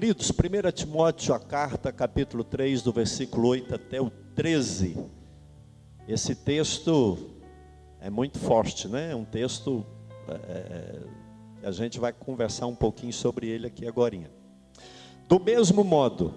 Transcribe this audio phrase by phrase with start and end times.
[0.00, 4.96] Queridos, 1 Timóteo, a carta, capítulo 3, do versículo 8 até o 13.
[6.06, 7.18] Esse texto
[8.00, 9.10] é muito forte, né?
[9.10, 9.84] É um texto
[10.28, 10.34] é,
[11.64, 14.30] é, a gente vai conversar um pouquinho sobre ele aqui agora.
[15.26, 16.32] Do mesmo modo,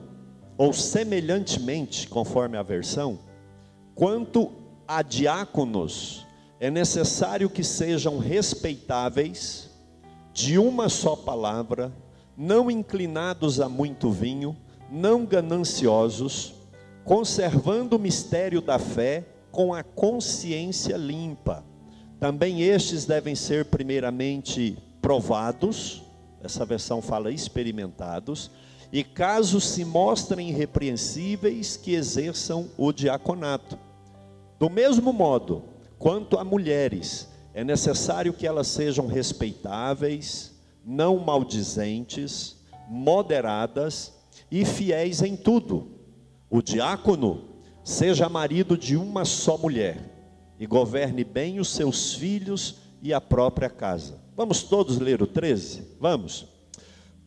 [0.57, 3.19] ou semelhantemente, conforme a versão,
[3.93, 4.51] quanto
[4.87, 6.25] a diáconos,
[6.59, 9.69] é necessário que sejam respeitáveis,
[10.33, 11.93] de uma só palavra,
[12.37, 14.55] não inclinados a muito vinho,
[14.89, 16.53] não gananciosos,
[17.03, 21.63] conservando o mistério da fé com a consciência limpa.
[22.19, 26.03] Também estes devem ser, primeiramente, provados,
[26.43, 28.51] essa versão fala experimentados,
[28.91, 33.77] e caso se mostrem irrepreensíveis, que exerçam o diaconato.
[34.59, 35.63] Do mesmo modo,
[35.97, 40.50] quanto a mulheres, é necessário que elas sejam respeitáveis,
[40.85, 42.57] não maldizentes,
[42.89, 44.13] moderadas
[44.49, 45.91] e fiéis em tudo.
[46.49, 47.45] O diácono
[47.83, 49.97] seja marido de uma só mulher
[50.59, 54.19] e governe bem os seus filhos e a própria casa.
[54.35, 55.83] Vamos todos ler o 13?
[55.99, 56.47] Vamos.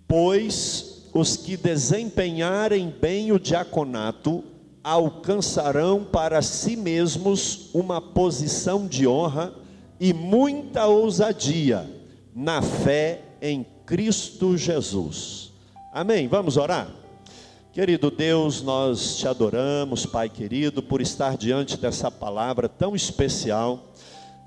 [0.06, 4.44] Pois os que desempenharem bem o diaconato
[4.82, 9.54] alcançarão para si mesmos uma posição de honra
[9.98, 11.88] e muita ousadia
[12.34, 15.52] na fé em Cristo Jesus.
[15.92, 16.26] Amém.
[16.26, 16.88] Vamos orar?
[17.74, 23.92] Querido Deus, nós te adoramos, Pai querido, por estar diante dessa palavra tão especial.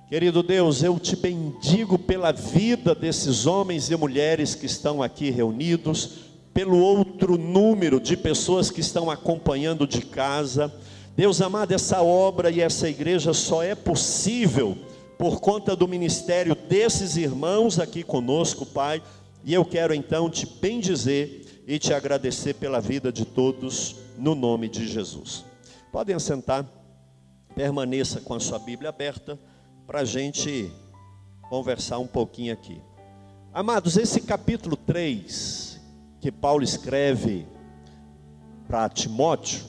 [0.09, 6.21] Querido Deus, eu te bendigo pela vida desses homens e mulheres que estão aqui reunidos,
[6.51, 10.73] pelo outro número de pessoas que estão acompanhando de casa.
[11.15, 14.75] Deus amado, essa obra e essa igreja só é possível
[15.17, 19.01] por conta do ministério desses irmãos aqui conosco, Pai.
[19.43, 24.69] E eu quero então te bendizer e te agradecer pela vida de todos, no nome
[24.69, 25.43] de Jesus.
[25.91, 26.65] Podem assentar,
[27.55, 29.39] permaneça com a sua Bíblia aberta
[29.85, 30.71] para a gente
[31.49, 32.81] conversar um pouquinho aqui.
[33.53, 35.79] Amados, esse capítulo 3,
[36.19, 37.47] que Paulo escreve
[38.67, 39.65] para Timóteo,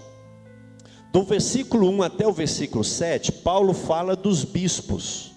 [1.13, 5.28] do versículo 1 até o versículo 7, Paulo fala dos bispos,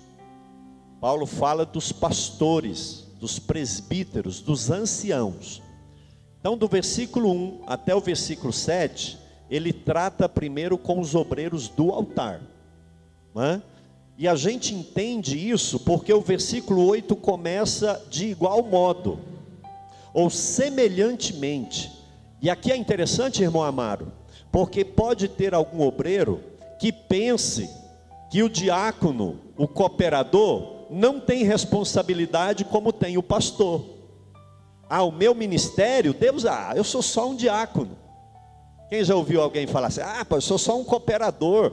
[1.01, 5.59] Paulo fala dos pastores, dos presbíteros, dos anciãos.
[6.39, 9.17] Então, do versículo 1 até o versículo 7,
[9.49, 12.39] ele trata primeiro com os obreiros do altar.
[13.33, 13.61] Não é?
[14.15, 19.17] E a gente entende isso porque o versículo 8 começa de igual modo,
[20.13, 21.91] ou semelhantemente.
[22.39, 24.11] E aqui é interessante, irmão Amaro,
[24.51, 26.43] porque pode ter algum obreiro
[26.79, 27.67] que pense
[28.29, 33.85] que o diácono, o cooperador, não tem responsabilidade como tem o pastor.
[34.89, 37.97] Ah, o meu ministério, Deus, ah, eu sou só um diácono.
[38.89, 41.71] Quem já ouviu alguém falar assim, ah, eu sou só um cooperador.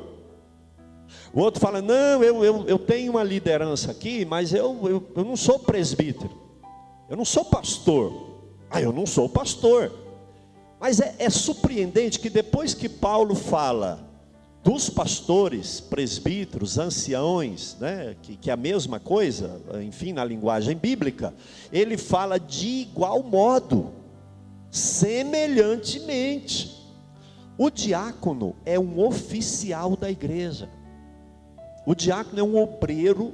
[1.32, 5.24] O outro fala: Não, eu, eu, eu tenho uma liderança aqui, mas eu, eu, eu
[5.24, 6.30] não sou presbítero,
[7.10, 8.36] eu não sou pastor.
[8.70, 9.90] Ah, eu não sou pastor.
[10.78, 14.07] Mas é, é surpreendente que depois que Paulo fala
[14.68, 21.32] dos pastores, presbíteros, anciões, né, que, que é a mesma coisa, enfim, na linguagem bíblica,
[21.72, 23.90] ele fala de igual modo,
[24.70, 26.76] semelhantemente.
[27.56, 30.68] O diácono é um oficial da igreja.
[31.86, 33.32] O diácono é um obreiro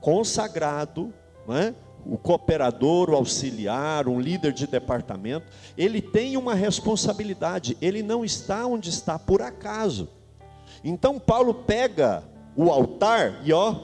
[0.00, 1.12] consagrado,
[1.48, 1.74] é?
[2.04, 8.64] o cooperador, o auxiliar, um líder de departamento, ele tem uma responsabilidade, ele não está
[8.64, 10.08] onde está por acaso.
[10.88, 12.22] Então Paulo pega
[12.54, 13.74] o altar e ó,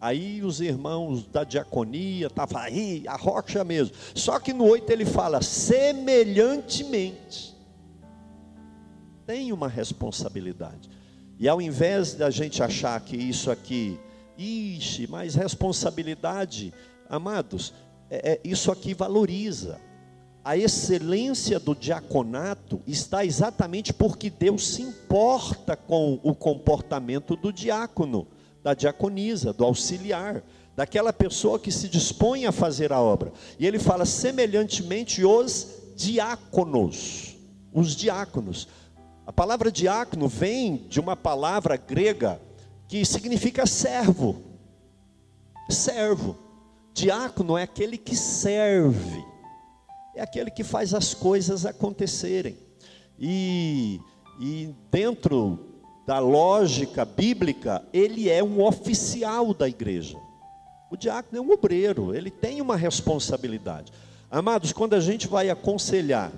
[0.00, 3.94] aí os irmãos da diaconia estavam aí, a rocha mesmo.
[4.14, 7.54] Só que no 8 ele fala semelhantemente.
[9.26, 10.88] Tem uma responsabilidade.
[11.38, 14.00] E ao invés da gente achar que isso aqui,
[14.38, 16.72] ixi, mais responsabilidade,
[17.06, 17.74] amados,
[18.08, 19.78] é, é, isso aqui valoriza.
[20.44, 28.28] A excelência do diaconato está exatamente porque Deus se importa com o comportamento do diácono,
[28.62, 30.44] da diaconisa, do auxiliar,
[30.76, 33.32] daquela pessoa que se dispõe a fazer a obra.
[33.58, 37.36] E ele fala semelhantemente os diáconos,
[37.72, 38.68] os diáconos.
[39.26, 42.38] A palavra diácono vem de uma palavra grega
[42.86, 44.42] que significa servo.
[45.70, 46.36] Servo.
[46.92, 49.24] Diácono é aquele que serve,
[50.14, 52.56] é aquele que faz as coisas acontecerem.
[53.18, 54.00] E,
[54.40, 55.58] e dentro
[56.06, 60.18] da lógica bíblica, ele é um oficial da igreja.
[60.90, 63.92] O diácono é um obreiro, ele tem uma responsabilidade.
[64.30, 66.32] Amados, quando a gente vai aconselhar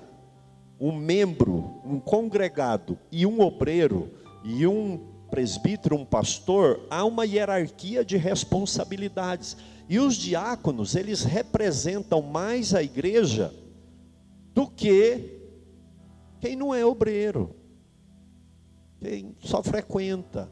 [0.79, 4.11] um membro, um congregado e um obreiro
[4.43, 9.57] e um presbítero, um pastor, há uma hierarquia de responsabilidades.
[9.89, 13.53] E os diáconos, eles representam mais a igreja
[14.57, 15.39] do que
[16.39, 17.55] quem não é obreiro,
[18.99, 20.49] quem só frequenta.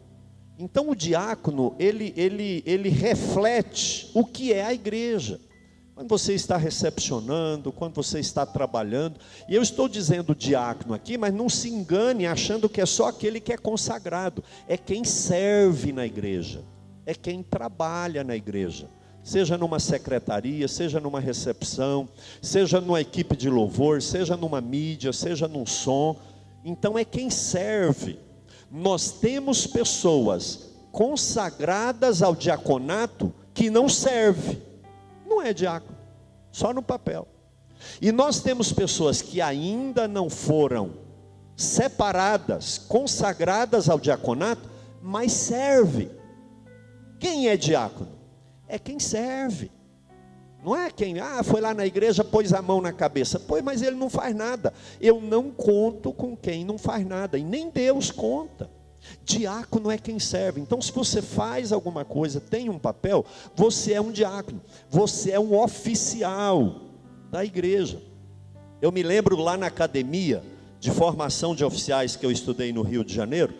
[0.60, 5.42] Então o diácono, ele, ele, ele reflete o que é a igreja.
[5.96, 9.19] Quando você está recepcionando, quando você está trabalhando,
[9.50, 13.40] e eu estou dizendo diácono aqui, mas não se engane achando que é só aquele
[13.40, 16.63] que é consagrado, é quem serve na igreja,
[17.08, 18.88] é quem trabalha na igreja,
[19.25, 22.07] seja numa secretaria, seja numa recepção,
[22.42, 26.16] seja numa equipe de louvor, seja numa mídia, seja num som,
[26.63, 28.18] então é quem serve.
[28.72, 34.63] Nós temos pessoas consagradas ao diaconato que não servem
[35.36, 35.98] não é diácono,
[36.51, 37.27] só no papel.
[38.01, 40.94] E nós temos pessoas que ainda não foram
[41.57, 44.69] separadas, consagradas ao diaconato,
[45.01, 46.10] mas serve.
[47.19, 48.15] Quem é diácono?
[48.75, 49.72] É quem serve.
[50.62, 53.39] Não é quem, ah, foi lá na igreja, pôs a mão na cabeça.
[53.39, 54.74] Pois, mas ele não faz nada.
[55.00, 58.69] Eu não conto com quem não faz nada, e nem Deus conta.
[59.24, 60.60] Diácono é quem serve.
[60.60, 63.24] Então, se você faz alguma coisa, tem um papel,
[63.56, 64.62] você é um diácono.
[64.89, 66.81] Você é um oficial
[67.31, 68.01] da igreja.
[68.81, 70.44] Eu me lembro lá na academia
[70.81, 73.54] de formação de oficiais que eu estudei no Rio de Janeiro,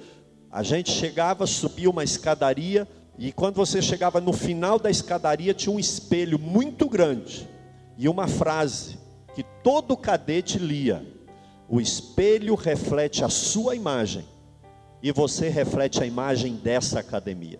[0.52, 2.86] a gente chegava, subia uma escadaria
[3.18, 7.48] e quando você chegava no final da escadaria tinha um espelho muito grande
[7.98, 8.98] e uma frase
[9.34, 11.06] que todo cadete lia:
[11.70, 14.26] O espelho reflete a sua imagem
[15.02, 17.60] e você reflete a imagem dessa academia.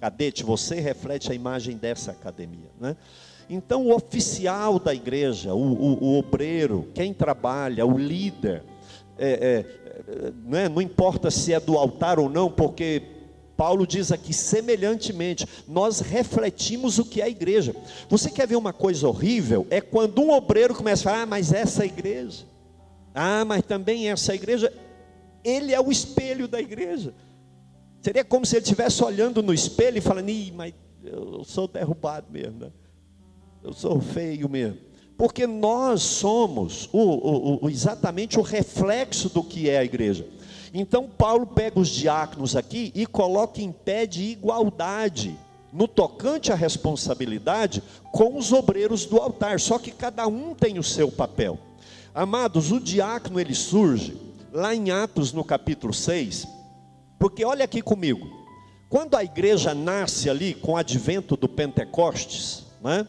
[0.00, 2.96] Cadete, você reflete a imagem dessa academia, né?
[3.48, 8.64] Então, o oficial da igreja, o, o, o obreiro, quem trabalha, o líder,
[9.18, 13.02] é, é, é, não importa se é do altar ou não, porque
[13.56, 17.74] Paulo diz aqui, semelhantemente, nós refletimos o que é a igreja.
[18.08, 19.66] Você quer ver uma coisa horrível?
[19.70, 22.44] É quando um obreiro começa a falar, ah, mas essa igreja,
[23.14, 24.72] ah, mas também essa igreja,
[25.44, 27.14] ele é o espelho da igreja.
[28.00, 30.74] Seria como se ele estivesse olhando no espelho e falando: Ih, mas
[31.04, 32.72] eu sou derrubado mesmo, né?
[33.62, 34.78] eu sou feio mesmo.
[35.16, 40.26] Porque nós somos o, o, o, exatamente o reflexo do que é a igreja.
[40.72, 45.38] Então, Paulo pega os diáconos aqui e coloca em pé de igualdade,
[45.72, 49.60] no tocante à responsabilidade, com os obreiros do altar.
[49.60, 51.58] Só que cada um tem o seu papel.
[52.14, 54.16] Amados, o diácono ele surge
[54.52, 56.46] lá em Atos, no capítulo 6,
[57.18, 58.26] porque olha aqui comigo,
[58.88, 63.06] quando a igreja nasce ali com o advento do Pentecostes, né?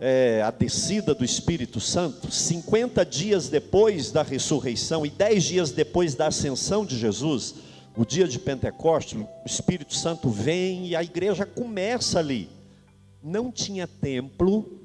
[0.00, 6.14] É, a descida do Espírito Santo, 50 dias depois da ressurreição e 10 dias depois
[6.14, 7.56] da ascensão de Jesus,
[7.96, 12.48] o dia de Pentecostes, o Espírito Santo vem e a igreja começa ali.
[13.20, 14.78] Não tinha templo,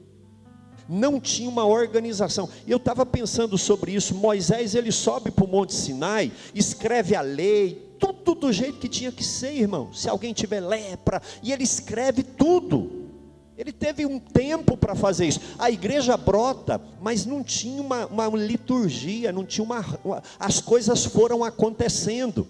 [0.89, 2.49] não tinha uma organização.
[2.67, 4.15] Eu estava pensando sobre isso.
[4.15, 9.11] Moisés ele sobe para o Monte Sinai, escreve a lei, tudo do jeito que tinha
[9.11, 9.93] que ser, irmão.
[9.93, 13.02] Se alguém tiver lepra, e ele escreve tudo.
[13.57, 15.39] Ele teve um tempo para fazer isso.
[15.59, 20.23] A igreja brota, mas não tinha uma, uma liturgia, não tinha uma, uma.
[20.39, 22.47] As coisas foram acontecendo.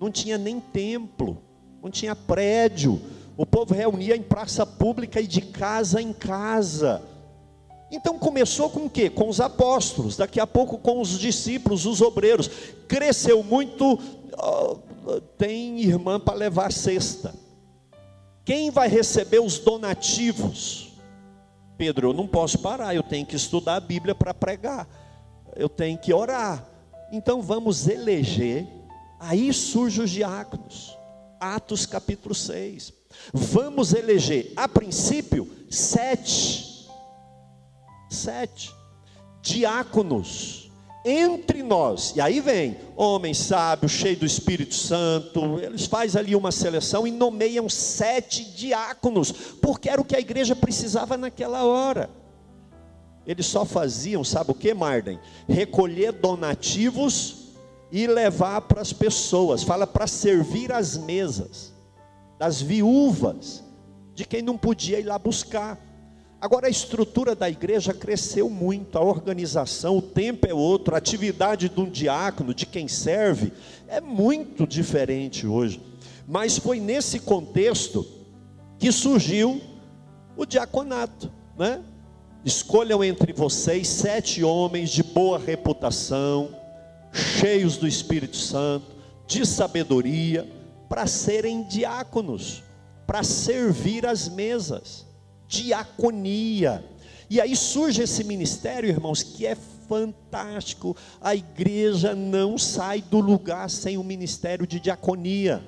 [0.00, 1.38] Não tinha nem templo,
[1.82, 3.00] não tinha prédio.
[3.36, 7.02] O povo reunia em praça pública e de casa em casa
[7.92, 9.10] então começou com o quê?
[9.10, 12.48] Com os apóstolos, daqui a pouco com os discípulos, os obreiros.
[12.88, 13.98] Cresceu muito,
[15.36, 17.34] tem irmã para levar cesta.
[18.44, 20.92] Quem vai receber os donativos?
[21.76, 24.88] Pedro, eu não posso parar, eu tenho que estudar a Bíblia para pregar.
[25.56, 26.66] Eu tenho que orar.
[27.10, 28.66] Então vamos eleger.
[29.20, 30.96] Aí surgem os diáconos.
[31.40, 32.92] Atos capítulo 6.
[33.32, 36.72] Vamos eleger, a princípio, sete
[38.12, 38.72] sete
[39.40, 40.61] diáconos
[41.04, 42.12] entre nós.
[42.16, 45.58] E aí vem homem sábio, cheio do Espírito Santo.
[45.60, 50.54] Eles fazem ali uma seleção e nomeiam sete diáconos, porque era o que a igreja
[50.54, 52.10] precisava naquela hora.
[53.26, 55.18] Eles só faziam, sabe o que, Marden?
[55.48, 57.42] Recolher donativos
[57.90, 59.62] e levar para as pessoas.
[59.62, 61.72] Fala para servir as mesas
[62.38, 63.62] das viúvas,
[64.14, 65.78] de quem não podia ir lá buscar.
[66.42, 71.68] Agora a estrutura da igreja cresceu muito, a organização, o tempo é outro, a atividade
[71.68, 73.52] de um diácono, de quem serve,
[73.86, 75.80] é muito diferente hoje.
[76.26, 78.04] Mas foi nesse contexto
[78.76, 79.60] que surgiu
[80.36, 81.80] o diaconato, né?
[82.44, 86.56] Escolham entre vocês sete homens de boa reputação,
[87.12, 88.96] cheios do Espírito Santo,
[89.28, 90.50] de sabedoria,
[90.88, 92.64] para serem diáconos,
[93.06, 95.11] para servir as mesas.
[95.52, 96.82] Diaconia.
[97.28, 100.96] E aí surge esse ministério, irmãos, que é fantástico.
[101.20, 105.62] A igreja não sai do lugar sem o ministério de diaconia.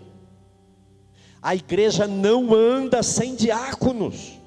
[1.42, 4.40] A igreja não anda sem diáconos.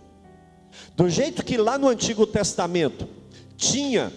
[0.96, 3.08] Do jeito que lá no Antigo Testamento
[3.56, 4.12] tinha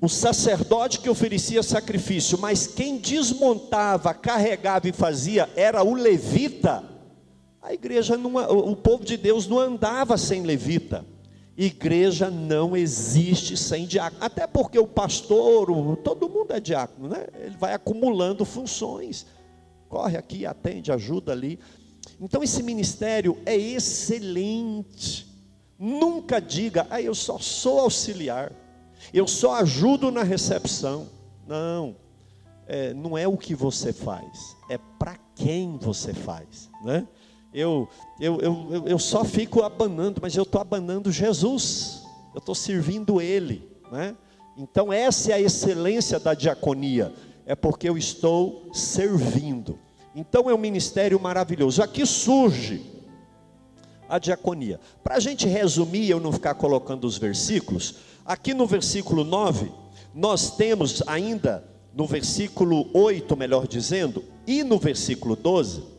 [0.00, 6.91] o sacerdote que oferecia sacrifício, mas quem desmontava, carregava e fazia era o levita.
[7.62, 11.06] A igreja, não, o povo de Deus não andava sem levita.
[11.56, 17.26] Igreja não existe sem diácono, até porque o pastor, o, todo mundo é diácono, né?
[17.38, 19.26] Ele vai acumulando funções,
[19.88, 21.60] corre aqui, atende, ajuda ali.
[22.20, 25.30] Então esse ministério é excelente.
[25.78, 28.50] Nunca diga, ah, eu só sou auxiliar,
[29.12, 31.06] eu só ajudo na recepção.
[31.46, 31.94] Não,
[32.66, 37.06] é, não é o que você faz, é para quem você faz, né?
[37.52, 42.02] Eu, eu, eu, eu só fico abanando, mas eu estou abanando Jesus,
[42.34, 44.16] eu estou servindo Ele, né?
[44.56, 47.12] Então essa é a excelência da diaconia,
[47.46, 49.78] é porque eu estou servindo.
[50.14, 51.82] Então é um ministério maravilhoso.
[51.82, 52.82] Aqui surge
[54.08, 54.78] a diaconia.
[55.02, 59.72] Para a gente resumir, eu não ficar colocando os versículos, aqui no versículo 9,
[60.14, 65.91] nós temos ainda, no versículo 8, melhor dizendo, e no versículo 12,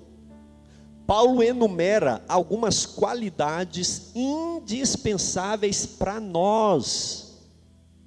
[1.05, 7.41] Paulo enumera algumas qualidades indispensáveis para nós.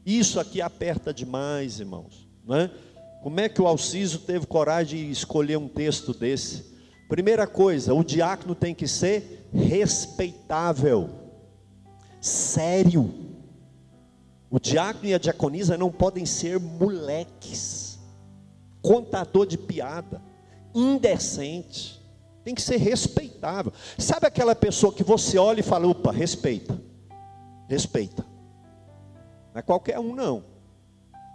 [0.05, 2.29] Isso aqui aperta demais, irmãos.
[2.45, 2.71] Não é?
[3.23, 6.76] Como é que o Alciso teve coragem de escolher um texto desse?
[7.09, 11.11] Primeira coisa, o diácono tem que ser respeitável,
[12.21, 13.12] sério.
[14.50, 17.99] O diácono e a diaconisa não podem ser moleques,
[18.81, 20.23] contador de piada,
[20.75, 22.00] indecente.
[22.47, 23.73] Tem que ser respeitável.
[23.99, 26.81] Sabe aquela pessoa que você olha e fala, opa, respeita.
[27.69, 28.25] Respeita.
[29.53, 30.45] Não é qualquer um, não.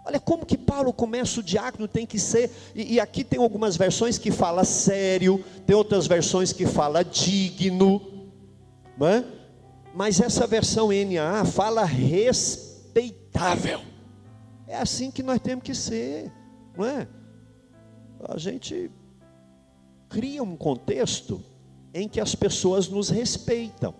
[0.06, 3.76] Olha como que Paulo começa o diácono tem que ser, e, e, aqui tem algumas
[3.76, 8.00] versões que fala sério, tem outras versões que fala digno,
[8.96, 9.22] não é?
[9.94, 13.82] mas essa versão NAA fala respeitável.
[14.66, 16.32] É assim que nós temos que ser,
[16.74, 17.06] não é?
[18.30, 18.90] A gente
[20.12, 21.42] cria um contexto
[21.92, 23.94] em que as pessoas nos respeitam.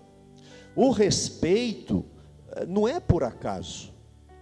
[0.76, 2.04] O respeito
[2.52, 3.92] eh, não é por acaso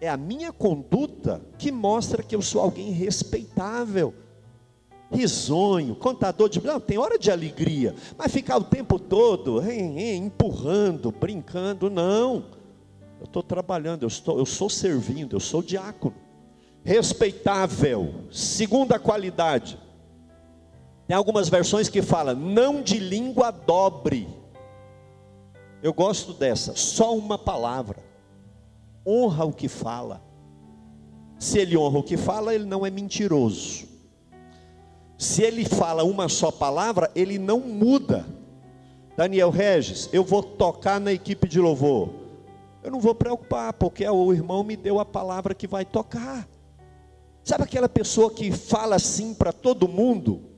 [0.01, 4.15] é a minha conduta que mostra que eu sou alguém respeitável,
[5.13, 6.65] risonho, contador de.
[6.65, 12.47] Não, tem hora de alegria, mas ficar o tempo todo hein, hein, empurrando, brincando, não.
[13.21, 16.15] Eu estou trabalhando, eu, estou, eu sou servindo, eu sou diácono.
[16.83, 19.79] Respeitável, segunda qualidade.
[21.11, 24.29] Tem algumas versões que fala não de língua dobre.
[25.83, 27.99] Eu gosto dessa, só uma palavra
[29.05, 30.23] honra o que fala.
[31.37, 33.89] Se ele honra o que fala, ele não é mentiroso.
[35.19, 38.25] Se ele fala uma só palavra, ele não muda.
[39.17, 42.11] Daniel Regis, eu vou tocar na equipe de louvor.
[42.85, 46.49] Eu não vou preocupar, porque o irmão me deu a palavra que vai tocar.
[47.43, 50.50] Sabe aquela pessoa que fala assim para todo mundo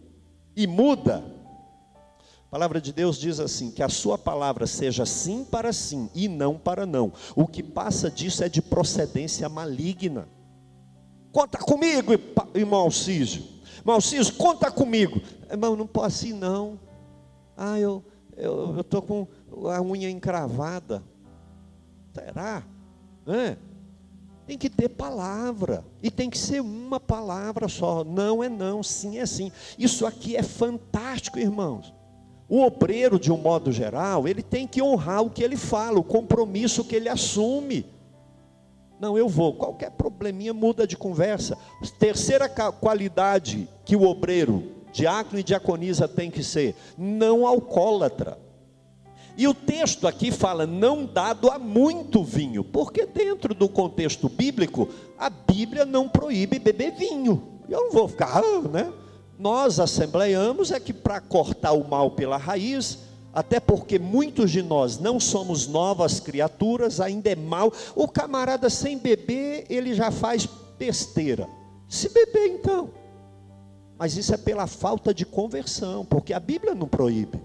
[0.56, 1.24] e muda?
[2.46, 6.28] A palavra de Deus diz assim: que a sua palavra seja sim para sim e
[6.28, 7.12] não para não.
[7.34, 10.28] O que passa disso é de procedência maligna.
[11.32, 12.12] Conta comigo,
[12.54, 13.42] irmão Alcísio.
[13.78, 15.20] Irmão Alcísio, conta comigo.
[15.50, 16.78] Irmão, não posso ir não.
[17.56, 18.04] Ah, eu
[18.36, 19.26] eu estou com
[19.70, 21.02] a unha encravada.
[22.14, 22.62] Será?
[23.26, 23.56] É.
[24.52, 25.82] Tem que ter palavra.
[26.02, 28.04] E tem que ser uma palavra só.
[28.04, 29.50] Não é não, sim é sim.
[29.78, 31.90] Isso aqui é fantástico, irmãos.
[32.50, 36.04] O obreiro, de um modo geral, ele tem que honrar o que ele fala, o
[36.04, 37.86] compromisso que ele assume.
[39.00, 39.54] Não, eu vou.
[39.54, 41.56] Qualquer probleminha muda de conversa.
[41.98, 48.36] Terceira qualidade que o obreiro, diácono e diaconisa tem que ser: não alcoólatra.
[49.36, 54.88] E o texto aqui fala não dado a muito vinho, porque dentro do contexto bíblico,
[55.18, 57.60] a Bíblia não proíbe beber vinho.
[57.68, 58.92] Eu não vou ficar, ah, né?
[59.38, 62.98] Nós assembleiamos é que para cortar o mal pela raiz,
[63.32, 67.72] até porque muitos de nós não somos novas criaturas, ainda é mal.
[67.96, 70.46] O camarada sem beber, ele já faz
[70.78, 71.48] besteira.
[71.88, 72.90] Se beber então.
[73.98, 77.40] Mas isso é pela falta de conversão, porque a Bíblia não proíbe.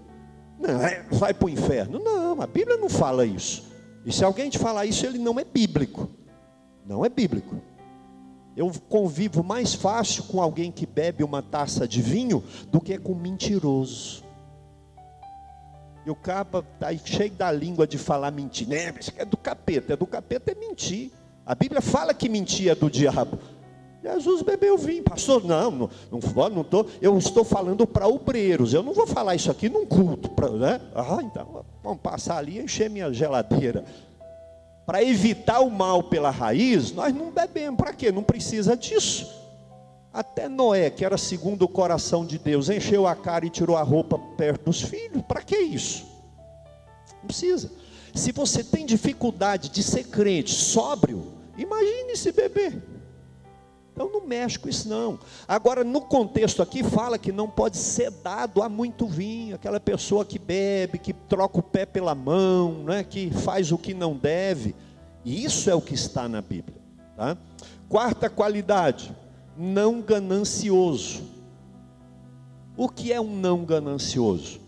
[0.58, 1.98] Não, é, vai para o inferno.
[1.98, 3.64] Não, a Bíblia não fala isso.
[4.04, 6.08] E se alguém te falar isso, ele não é bíblico.
[6.86, 7.60] Não é bíblico.
[8.56, 13.14] Eu convivo mais fácil com alguém que bebe uma taça de vinho do que com
[13.14, 14.24] mentiroso.
[16.04, 18.70] E o capa está cheio da língua de falar mentira.
[18.70, 18.94] Né?
[19.16, 19.92] É do capeta.
[19.92, 21.12] É do capeta é mentir.
[21.46, 23.38] A Bíblia fala que mentir é do diabo.
[24.14, 25.44] Jesus bebeu vinho, pastor.
[25.44, 28.72] Não, não, não, não tô, eu estou falando para obreiros.
[28.72, 30.80] Eu não vou falar isso aqui num culto, pra, né?
[30.94, 33.84] Ah, então vamos passar ali e encher minha geladeira
[34.88, 37.76] para evitar o mal pela raiz, nós não bebemos.
[37.76, 38.10] Para quê?
[38.10, 39.30] Não precisa disso.
[40.10, 43.82] Até Noé, que era segundo o coração de Deus, encheu a cara e tirou a
[43.82, 45.22] roupa perto dos filhos.
[45.28, 46.06] Para que isso?
[47.18, 47.70] Não precisa.
[48.14, 52.82] Se você tem dificuldade de ser crente sóbrio, imagine se beber.
[53.98, 55.18] Então não mexe com isso não.
[55.48, 59.56] Agora, no contexto aqui, fala que não pode ser dado a muito vinho.
[59.56, 63.92] Aquela pessoa que bebe, que troca o pé pela mão, né, que faz o que
[63.92, 64.72] não deve.
[65.24, 66.78] Isso é o que está na Bíblia.
[67.16, 67.36] Tá?
[67.88, 69.12] Quarta qualidade,
[69.56, 71.24] não ganancioso.
[72.76, 74.60] O que é um não ganancioso?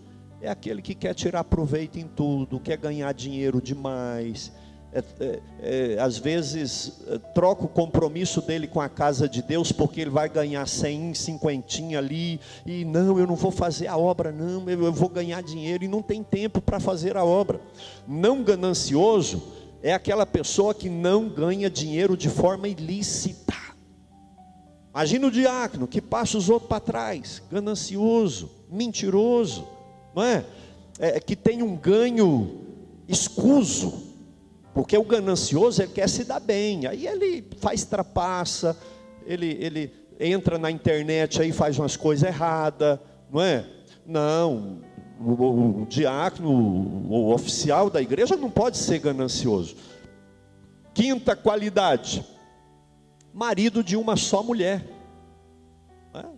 [0.42, 4.50] É aquele que quer tirar proveito em tudo, quer ganhar dinheiro demais,
[4.92, 9.70] é, é, é, às vezes é, troca o compromisso dele com a casa de Deus,
[9.70, 14.32] porque ele vai ganhar 100, 50 ali, e não, eu não vou fazer a obra,
[14.32, 17.61] não, eu, eu vou ganhar dinheiro, e não tem tempo para fazer a obra.
[18.06, 19.40] Não ganancioso
[19.80, 23.54] é aquela pessoa que não ganha dinheiro de forma ilícita.
[24.92, 29.68] Imagina o diácono que passa os outros para trás, ganancioso, mentiroso,
[30.16, 30.44] não é?
[30.99, 32.66] é que tem um ganho
[33.06, 34.10] escuso
[34.74, 38.76] porque o ganancioso ele quer se dar bem, aí ele faz trapaça,
[39.26, 42.98] ele, ele entra na internet aí faz umas coisas erradas,
[43.30, 43.66] não é?
[44.06, 44.80] Não,
[45.20, 49.76] o, o, o diácono, o, o oficial da igreja não pode ser ganancioso.
[50.94, 52.24] Quinta qualidade,
[53.33, 54.85] marido de uma só mulher.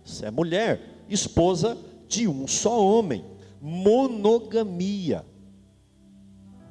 [0.04, 1.76] Você é mulher, esposa
[2.08, 3.24] de um só homem.
[3.60, 5.24] Monogamia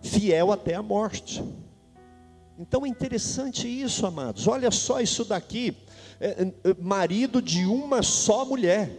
[0.01, 1.43] fiel até a morte.
[2.57, 4.47] Então é interessante isso, amados.
[4.47, 5.75] Olha só isso daqui:
[6.19, 8.91] é, é, é, marido de uma só mulher,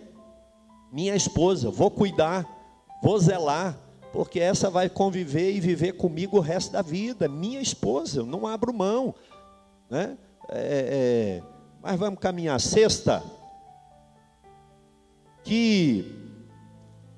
[0.92, 2.44] minha esposa, vou cuidar,
[3.02, 3.78] vou zelar,
[4.12, 7.28] porque essa vai conviver e viver comigo o resto da vida.
[7.28, 9.14] Minha esposa, eu não abro mão,
[9.88, 10.18] né?
[10.48, 11.42] É, é,
[11.80, 12.60] mas vamos caminhar.
[12.60, 13.22] Sexta,
[15.44, 16.22] que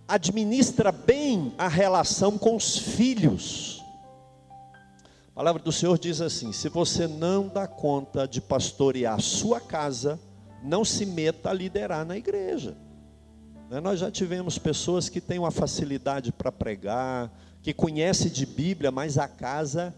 [0.07, 3.74] administra bem a relação com os filhos.
[5.35, 9.59] A palavra do Senhor diz assim: se você não dá conta de pastorear a sua
[9.61, 10.17] casa,
[10.63, 12.77] não se meta a liderar na igreja.
[13.69, 18.93] Né, nós já tivemos pessoas que têm uma facilidade para pregar, que conhece de Bíblia,
[18.93, 19.93] mas a casa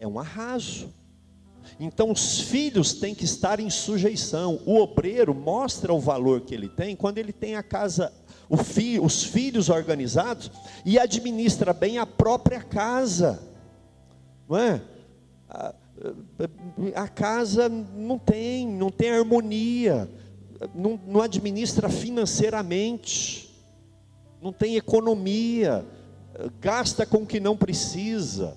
[0.00, 0.92] é um arraso.
[1.78, 4.60] Então os filhos têm que estar em sujeição.
[4.66, 8.12] O obreiro mostra o valor que ele tem quando ele tem a casa,
[8.64, 10.50] fi, os filhos organizados
[10.84, 13.54] e administra bem a própria casa
[14.48, 14.82] não é?
[15.48, 15.74] A,
[16.94, 20.08] a casa não tem, não tem harmonia,
[20.74, 23.50] não, não administra financeiramente,
[24.40, 25.84] não tem economia,
[26.60, 28.56] gasta com o que não precisa,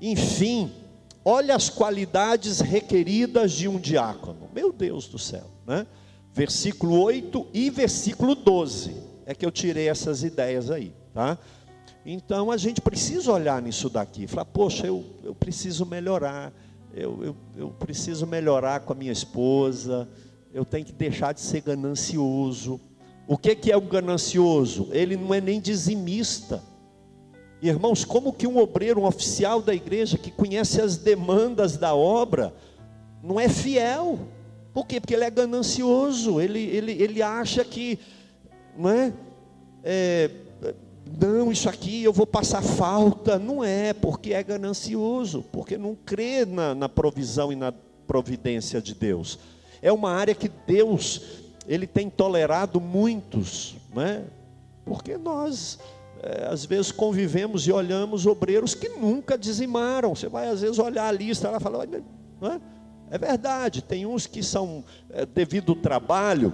[0.00, 0.72] enfim,
[1.24, 5.86] olha as qualidades requeridas de um diácono, meu Deus do céu, né?
[6.32, 11.36] Versículo 8 e versículo 12, é que eu tirei essas ideias aí, tá?
[12.04, 16.52] Então a gente precisa olhar nisso daqui, falar, poxa, eu, eu preciso melhorar,
[16.94, 20.08] eu, eu, eu preciso melhorar com a minha esposa,
[20.52, 22.80] eu tenho que deixar de ser ganancioso.
[23.28, 24.88] O que, que é o ganancioso?
[24.92, 26.62] Ele não é nem dizimista.
[27.62, 32.54] Irmãos, como que um obreiro, um oficial da igreja que conhece as demandas da obra,
[33.22, 34.18] não é fiel?
[34.72, 34.98] Por quê?
[34.98, 37.98] Porque ele é ganancioso, ele, ele, ele acha que,
[38.76, 39.12] não é,
[39.84, 40.30] é
[41.18, 43.38] não, isso aqui eu vou passar falta.
[43.38, 47.72] Não é, porque é ganancioso, porque não crê na, na provisão e na
[48.06, 49.38] providência de Deus.
[49.82, 51.22] É uma área que Deus,
[51.66, 54.24] Ele tem tolerado muitos, né?
[54.84, 55.78] porque nós,
[56.22, 60.14] é, às vezes, convivemos e olhamos obreiros que nunca dizimaram.
[60.14, 61.86] Você vai, às vezes, olhar a lista e falar,
[62.40, 62.60] não é?
[63.10, 66.52] é verdade, tem uns que são, é, devido ao trabalho,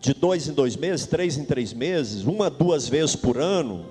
[0.00, 3.86] de dois em dois meses, três em três meses, uma, duas vezes por ano,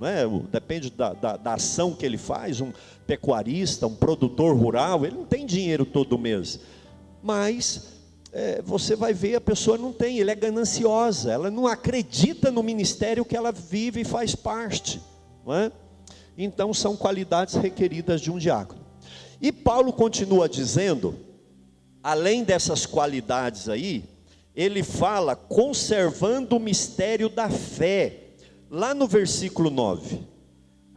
[0.00, 0.22] né?
[0.50, 2.60] depende da, da, da, ação que ele faz.
[2.60, 2.72] Um
[3.06, 6.60] pecuarista, um produtor rural, ele não tem dinheiro todo mês,
[7.22, 7.98] mas
[8.32, 12.62] é, você vai ver a pessoa não tem, ele é gananciosa, ela não acredita no
[12.62, 15.00] ministério que ela vive e faz parte,
[15.44, 15.72] não é?
[16.36, 18.80] então são qualidades requeridas de um diácono.
[19.40, 21.14] E Paulo continua dizendo,
[22.02, 24.04] além dessas qualidades aí,
[24.58, 28.24] ele fala conservando o mistério da fé,
[28.68, 30.26] lá no versículo 9.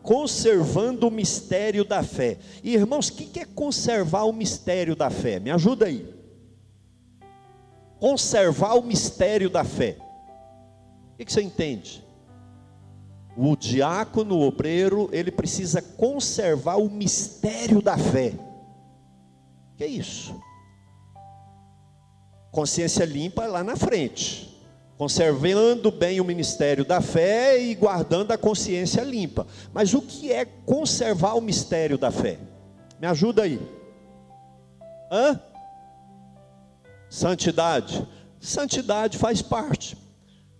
[0.01, 2.39] Conservando o mistério da fé.
[2.63, 5.39] E irmãos, o que é conservar o mistério da fé?
[5.39, 6.11] Me ajuda aí.
[7.99, 9.95] Conservar o mistério da fé.
[11.13, 12.03] O que você entende?
[13.37, 18.33] O diácono, o obreiro, ele precisa conservar o mistério da fé.
[19.77, 20.33] Que é isso?
[22.51, 24.51] Consciência limpa lá na frente.
[24.97, 29.47] Conservando bem o ministério da fé e guardando a consciência limpa.
[29.73, 32.37] Mas o que é conservar o mistério da fé?
[32.99, 33.59] Me ajuda aí.
[35.11, 35.39] Hã?
[37.09, 38.07] Santidade.
[38.39, 39.97] Santidade faz parte.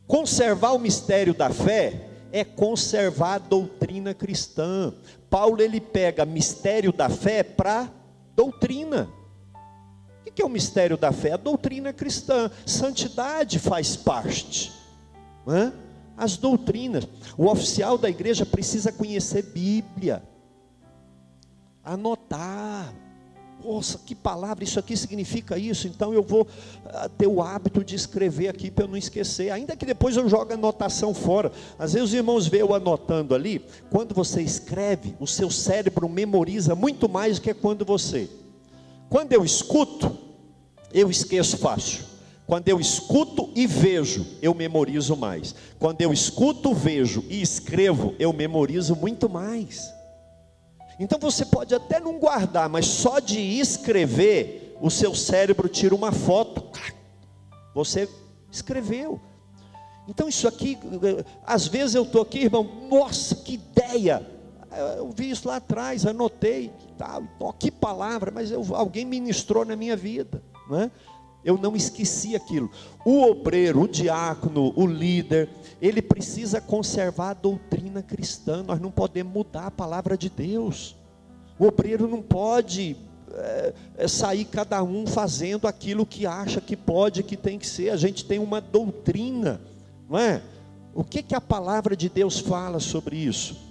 [0.07, 4.93] Conservar o mistério da fé é conservar a doutrina cristã.
[5.29, 7.89] Paulo ele pega mistério da fé para
[8.35, 9.07] doutrina.
[10.41, 11.33] É o mistério da fé?
[11.33, 12.49] A doutrina cristã.
[12.65, 14.71] Santidade faz parte.
[15.47, 15.71] É?
[16.17, 17.07] As doutrinas.
[17.37, 20.23] O oficial da igreja precisa conhecer Bíblia,
[21.83, 22.93] anotar
[23.63, 27.95] nossa, que palavra, isso aqui significa isso, então eu vou uh, ter o hábito de
[27.95, 31.51] escrever aqui para eu não esquecer, ainda que depois eu jogue a anotação fora.
[31.77, 36.73] Às vezes os irmãos veem eu anotando ali, quando você escreve, o seu cérebro memoriza
[36.73, 38.27] muito mais do que quando você.
[39.09, 40.17] Quando eu escuto,
[40.93, 42.11] eu esqueço fácil.
[42.45, 45.55] Quando eu escuto e vejo, eu memorizo mais.
[45.79, 49.93] Quando eu escuto, vejo e escrevo, eu memorizo muito mais.
[50.99, 56.11] Então você pode até não guardar, mas só de escrever, o seu cérebro tira uma
[56.11, 56.63] foto.
[57.73, 58.09] Você
[58.51, 59.19] escreveu.
[60.07, 60.77] Então isso aqui,
[61.45, 64.40] às vezes eu estou aqui, irmão, nossa, que ideia!
[64.97, 69.75] Eu vi isso lá atrás, anotei, tal, oh, que palavra, mas eu, alguém ministrou na
[69.75, 70.91] minha vida, não é?
[71.43, 72.69] Eu não esqueci aquilo.
[73.03, 75.49] O obreiro, o diácono, o líder,
[75.81, 78.61] ele precisa conservar a doutrina cristã.
[78.61, 80.95] Nós não podemos mudar a palavra de Deus.
[81.57, 82.95] O obreiro não pode
[83.97, 87.89] é sair cada um fazendo aquilo que acha que pode, que tem que ser.
[87.89, 89.61] A gente tem uma doutrina,
[90.09, 90.41] não é?
[90.93, 93.70] O que, que a palavra de Deus fala sobre isso?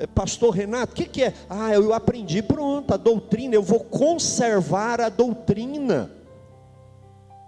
[0.00, 1.34] É, Pastor Renato, o que, que é?
[1.46, 6.10] Ah, eu aprendi, pronto, a doutrina, eu vou conservar a doutrina.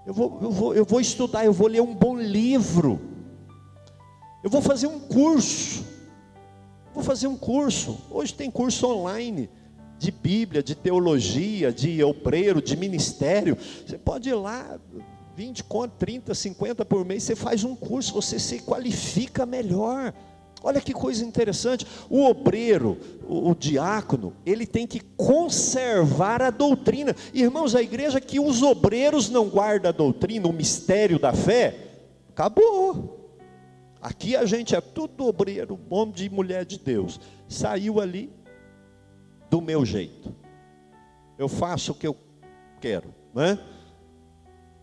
[0.07, 3.01] Eu vou, eu, vou, eu vou estudar, eu vou ler um bom livro.
[4.45, 5.83] Eu vou fazer um curso.
[6.93, 7.99] Vou fazer um curso.
[8.11, 9.49] Hoje tem curso online
[9.99, 13.57] de Bíblia, de teologia, de obreiro, de ministério.
[13.57, 14.79] Você pode ir lá,
[15.35, 20.13] 20 conto, 30, 50 por mês, você faz um curso, você se qualifica melhor.
[20.63, 21.87] Olha que coisa interessante.
[22.09, 27.15] O obreiro, o, o, diácono, ele tem que conservar a doutrina.
[27.35, 31.75] Irmãos, a igreja que os obreiros não guardam a doutrina, o mistério da fé,
[32.29, 33.23] acabou.
[34.01, 37.21] Aqui a gente é tudo obreiro, homem de mulher de Deus.
[37.49, 38.31] Saiu ali
[39.49, 40.35] do meu jeito.
[41.39, 42.17] Eu faço o que eu
[42.81, 43.59] quero, né?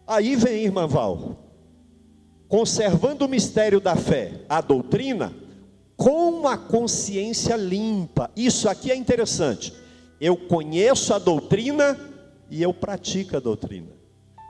[0.07, 1.37] Aí vem irmã Val,
[2.47, 5.33] conservando o mistério da fé, a doutrina,
[5.99, 8.31] com a consciência limpa.
[8.33, 9.73] Isso aqui é interessante.
[10.19, 11.99] Eu conheço a doutrina
[12.49, 13.91] e eu pratico a doutrina.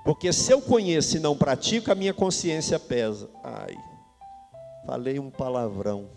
[0.05, 3.27] Porque se eu conheço e não pratico, a minha consciência pesa.
[3.43, 3.75] Ai,
[4.85, 6.11] falei um palavrão.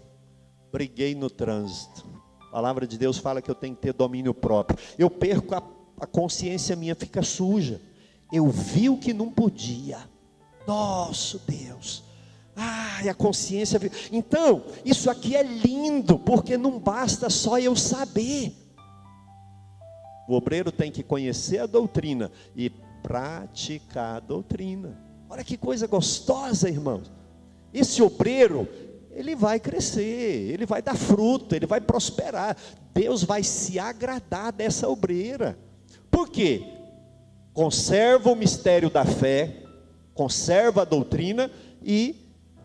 [0.71, 2.05] Briguei no trânsito.
[2.49, 4.79] A palavra de Deus fala que eu tenho que ter domínio próprio.
[4.99, 5.63] Eu perco a,
[5.99, 7.81] a consciência minha, fica suja.
[8.31, 9.99] Eu vi o que não podia.
[10.67, 12.12] Nosso Deus.
[12.55, 13.81] Ai, a consciência.
[14.11, 18.55] Então, isso aqui é lindo, porque não basta só eu saber.
[20.29, 22.71] O obreiro tem que conhecer a doutrina e
[23.03, 24.99] praticar a doutrina.
[25.29, 27.11] Olha que coisa gostosa, irmãos.
[27.73, 28.69] Esse obreiro,
[29.11, 32.57] ele vai crescer, ele vai dar fruto, ele vai prosperar.
[32.95, 35.59] Deus vai se agradar dessa obreira.
[36.11, 36.63] Por quê?
[37.55, 39.65] Conserva o mistério da fé,
[40.15, 41.51] conserva a doutrina
[41.83, 42.22] e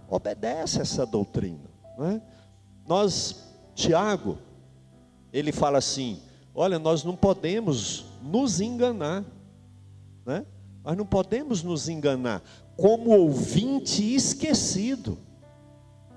[0.09, 1.69] obedece essa doutrina.
[1.99, 2.21] É?
[2.87, 3.43] Nós,
[3.75, 4.37] Tiago,
[5.33, 6.19] ele fala assim:
[6.53, 9.23] olha, nós não podemos nos enganar,
[10.25, 10.45] né?
[10.83, 12.41] nós não podemos nos enganar,
[12.75, 15.17] como ouvinte esquecido,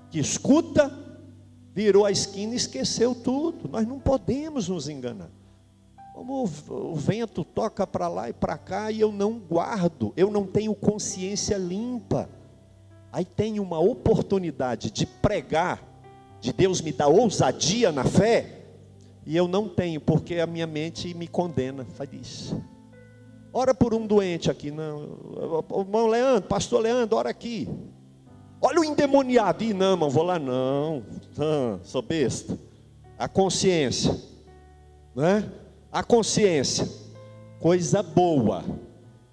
[0.09, 0.91] que escuta,
[1.73, 5.29] virou a esquina e esqueceu tudo, nós não podemos nos enganar.
[6.13, 10.45] Como o vento toca para lá e para cá e eu não guardo, eu não
[10.45, 12.29] tenho consciência limpa.
[13.11, 15.83] Aí tem uma oportunidade de pregar,
[16.39, 18.57] de Deus me dar ousadia na fé,
[19.23, 21.85] E eu não tenho, porque a minha mente me condena.
[21.93, 22.63] Faz isso.
[23.53, 25.63] Ora por um doente aqui, não.
[25.77, 27.69] Irmão Leandro, pastor Leandro, ora aqui.
[28.59, 29.63] Olha o endemoniado.
[29.63, 31.03] Ih, não, irmão, vou lá não.
[31.37, 32.57] não sou besta.
[33.19, 34.15] A consciência.
[35.15, 35.47] Né?
[35.91, 36.87] A consciência.
[37.59, 38.63] Coisa boa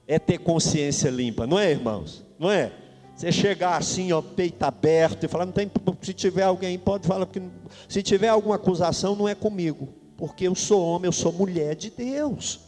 [0.07, 2.25] é ter consciência limpa, não é, irmãos?
[2.39, 2.73] Não é?
[3.19, 5.69] Você chegar assim, ó, peito aberto e falar, não tem,
[6.01, 7.43] se tiver alguém, pode falar, porque
[7.89, 11.91] se tiver alguma acusação, não é comigo, porque eu sou homem, eu sou mulher de
[11.91, 12.61] Deus.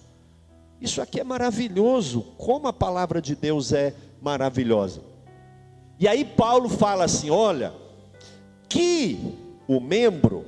[0.81, 5.03] Isso aqui é maravilhoso, como a palavra de Deus é maravilhosa.
[6.01, 7.73] E aí Paulo fala assim: olha,
[8.69, 9.37] que
[9.69, 10.45] o membro,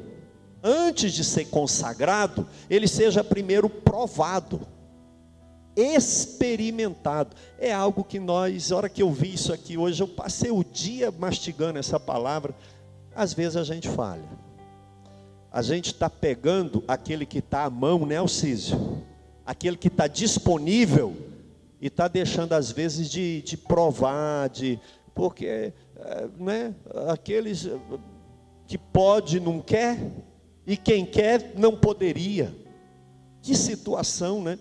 [0.61, 4.67] antes de ser consagrado, ele seja primeiro provado
[5.76, 7.37] experimentado.
[7.58, 11.11] É algo que nós, hora que eu vi isso aqui hoje, eu passei o dia
[11.11, 12.54] mastigando essa palavra.
[13.14, 14.28] Às vezes a gente falha.
[15.50, 19.02] A gente está pegando aquele que está à mão, né, Alcísio?
[19.44, 21.14] Aquele que está disponível
[21.80, 24.78] e está deixando às vezes de, de provar, de
[25.14, 25.72] porque é,
[26.38, 26.74] né,
[27.08, 27.68] aqueles
[28.66, 29.98] que pode não quer
[30.66, 32.54] e quem quer não poderia.
[33.42, 34.58] Que situação, né?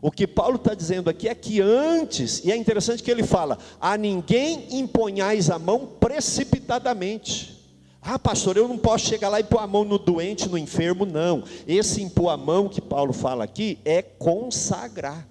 [0.00, 3.58] O que Paulo está dizendo aqui é que antes, e é interessante que ele fala:
[3.80, 7.56] a ninguém imponhais a mão precipitadamente.
[8.08, 11.04] Ah, pastor, eu não posso chegar lá e pôr a mão no doente, no enfermo,
[11.04, 11.42] não.
[11.66, 15.26] Esse impor a mão que Paulo fala aqui é consagrar.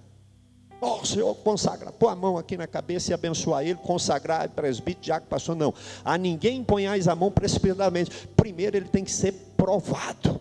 [0.78, 5.04] Ó, oh, Senhor, consagra, pôr a mão aqui na cabeça e abençoar ele, consagrar, presbítero,
[5.04, 5.72] diácono, pastor, não.
[6.04, 8.28] A ninguém imponhais a mão precipitadamente.
[8.36, 10.38] Primeiro ele tem que ser provado.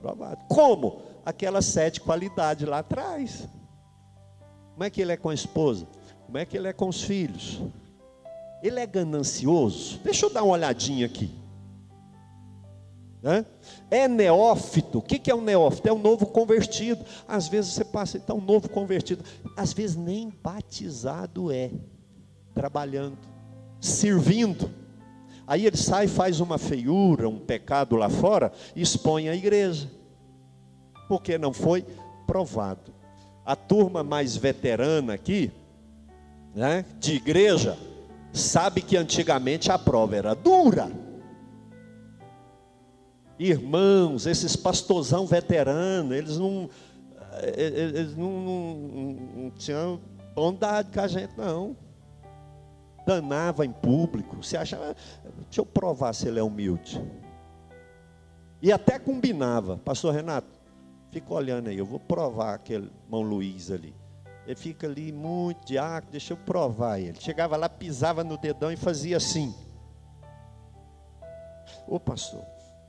[0.00, 0.38] Provado.
[0.48, 1.09] Como?
[1.24, 3.48] Aquelas sete qualidades lá atrás.
[4.72, 5.86] Como é que ele é com a esposa?
[6.24, 7.60] Como é que ele é com os filhos?
[8.62, 10.00] Ele é ganancioso?
[10.02, 11.30] Deixa eu dar uma olhadinha aqui.
[13.90, 14.98] É neófito.
[14.98, 15.88] O que é um neófito?
[15.88, 17.04] É um novo convertido.
[17.28, 19.22] Às vezes você passa, então, um novo convertido.
[19.56, 21.70] Às vezes nem batizado é.
[22.54, 23.18] Trabalhando,
[23.80, 24.70] servindo.
[25.46, 29.99] Aí ele sai, faz uma feiura, um pecado lá fora, expõe a igreja
[31.10, 31.84] porque não foi
[32.24, 32.94] provado.
[33.44, 35.50] A turma mais veterana aqui,
[36.54, 37.76] né, de igreja,
[38.32, 40.88] sabe que antigamente a prova era dura.
[43.40, 46.70] Irmãos, esses pastorzão veterano, eles não,
[47.42, 48.74] eh, eh, eles não, não,
[49.36, 50.00] não tinham
[50.32, 51.76] bondade com a gente, não.
[53.04, 54.36] Danava em público.
[54.36, 54.94] Você achava,
[55.46, 57.02] deixa eu provar se ele é humilde.
[58.62, 60.59] E até combinava, pastor Renato,
[61.10, 63.94] Fica olhando aí, eu vou provar aquele irmão Luiz ali.
[64.46, 67.20] Ele fica ali muito diácono, deixa eu provar ele.
[67.20, 69.54] Chegava lá, pisava no dedão e fazia assim.
[71.86, 72.44] Ô pastor,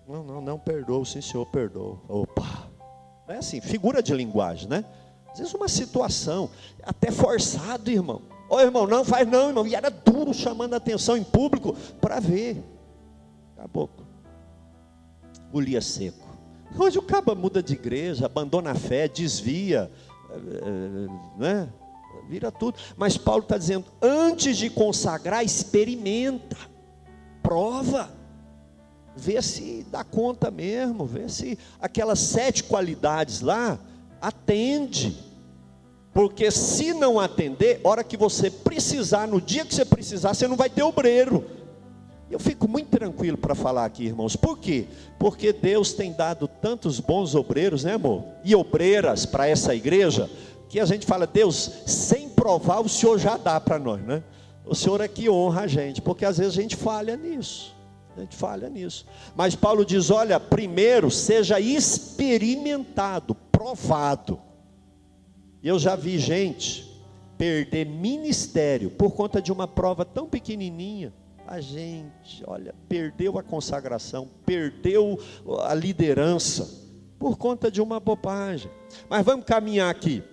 [0.08, 2.00] não, não, não perdoa, sim senhor, perdoa.
[2.08, 2.70] Opa.
[3.28, 4.86] É assim, figura de linguagem, né?
[5.32, 6.50] Às vezes uma situação,
[6.84, 8.22] até forçado, irmão.
[8.50, 9.66] Ô irmão, não faz não, irmão.
[9.66, 12.62] E era duro chamando a atenção em público para ver.
[13.56, 13.90] Acabou.
[15.52, 16.31] Golia seco.
[16.78, 19.92] Hoje o caba muda de igreja, abandona a fé, desvia,
[21.38, 21.70] né?
[22.28, 22.78] vira tudo.
[22.96, 26.58] Mas Paulo está dizendo: antes de consagrar, experimenta,
[27.44, 28.10] prova,
[29.16, 33.78] vê se dá conta mesmo, vê se aquelas sete qualidades lá
[34.22, 35.30] atende.
[36.14, 40.58] Porque se não atender, hora que você precisar, no dia que você precisar, você não
[40.58, 41.46] vai ter obreiro.
[42.32, 44.38] Eu fico muito tranquilo para falar aqui, irmãos.
[44.38, 44.88] Por quê?
[45.20, 48.24] Porque Deus tem dado tantos bons obreiros, né, amor?
[48.42, 50.30] E obreiras para essa igreja,
[50.70, 54.24] que a gente fala, Deus, sem provar, o Senhor já dá para nós, né?
[54.66, 57.76] O Senhor é que honra a gente, porque às vezes a gente falha nisso.
[58.16, 59.06] A gente falha nisso.
[59.36, 64.40] Mas Paulo diz: olha, primeiro seja experimentado, provado.
[65.62, 66.90] Eu já vi gente
[67.38, 71.14] perder ministério por conta de uma prova tão pequenininha
[71.48, 75.20] a gente, olha, perdeu a consagração, perdeu
[75.64, 76.82] a liderança
[77.20, 78.72] por conta de uma bobagem.
[79.10, 80.24] Mas vamos caminhar aqui.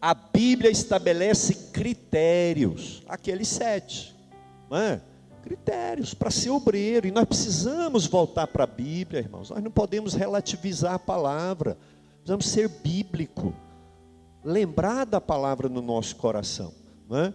[0.00, 4.14] A Bíblia estabelece critérios, aqueles sete,
[4.70, 5.00] não é?
[5.44, 9.50] critérios para ser obreiro, e nós precisamos voltar para a Bíblia, irmãos.
[9.50, 11.76] Nós não podemos relativizar a palavra,
[12.14, 13.54] precisamos ser bíblico,
[14.42, 16.72] lembrar da palavra no nosso coração.
[17.08, 17.34] Não é?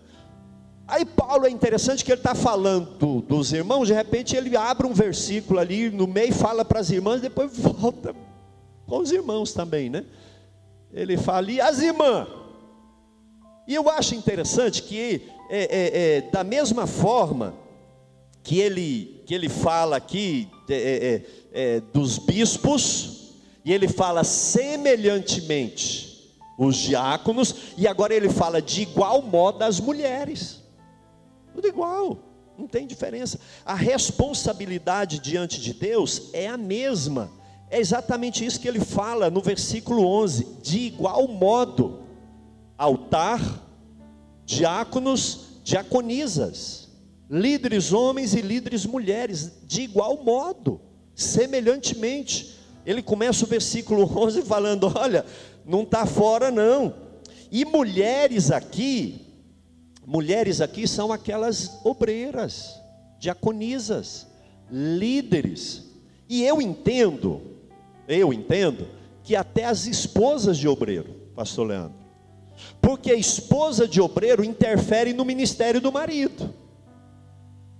[0.90, 4.94] Aí Paulo é interessante que ele está falando dos irmãos, de repente ele abre um
[4.94, 8.16] versículo ali no meio, fala para as irmãs, depois volta
[8.88, 10.04] com os irmãos também, né?
[10.92, 12.28] Ele fala, e as irmãs?
[13.68, 17.54] E eu acho interessante que, é, é, é, da mesma forma
[18.42, 21.22] que ele, que ele fala aqui é, é,
[21.76, 29.22] é, dos bispos, e ele fala semelhantemente os diáconos, e agora ele fala de igual
[29.22, 30.59] modo as mulheres.
[31.60, 32.18] Tudo igual,
[32.58, 33.38] não tem diferença.
[33.66, 37.30] A responsabilidade diante de Deus é a mesma.
[37.70, 42.04] É exatamente isso que ele fala no versículo 11: de igual modo,
[42.78, 43.42] altar,
[44.46, 46.88] diáconos, diaconisas,
[47.30, 50.80] líderes homens e líderes mulheres, de igual modo,
[51.14, 52.56] semelhantemente.
[52.86, 55.26] Ele começa o versículo 11 falando: olha,
[55.66, 56.96] não está fora não.
[57.52, 59.29] E mulheres aqui,
[60.10, 62.82] mulheres aqui são aquelas obreiras,
[63.20, 64.26] diaconisas,
[64.72, 65.84] líderes.
[66.28, 67.40] E eu entendo,
[68.08, 68.88] eu entendo,
[69.24, 72.00] que até as esposas de obreiro, pastor Leandro,
[72.82, 76.56] porque a esposa de obreiro interfere no ministério do marido.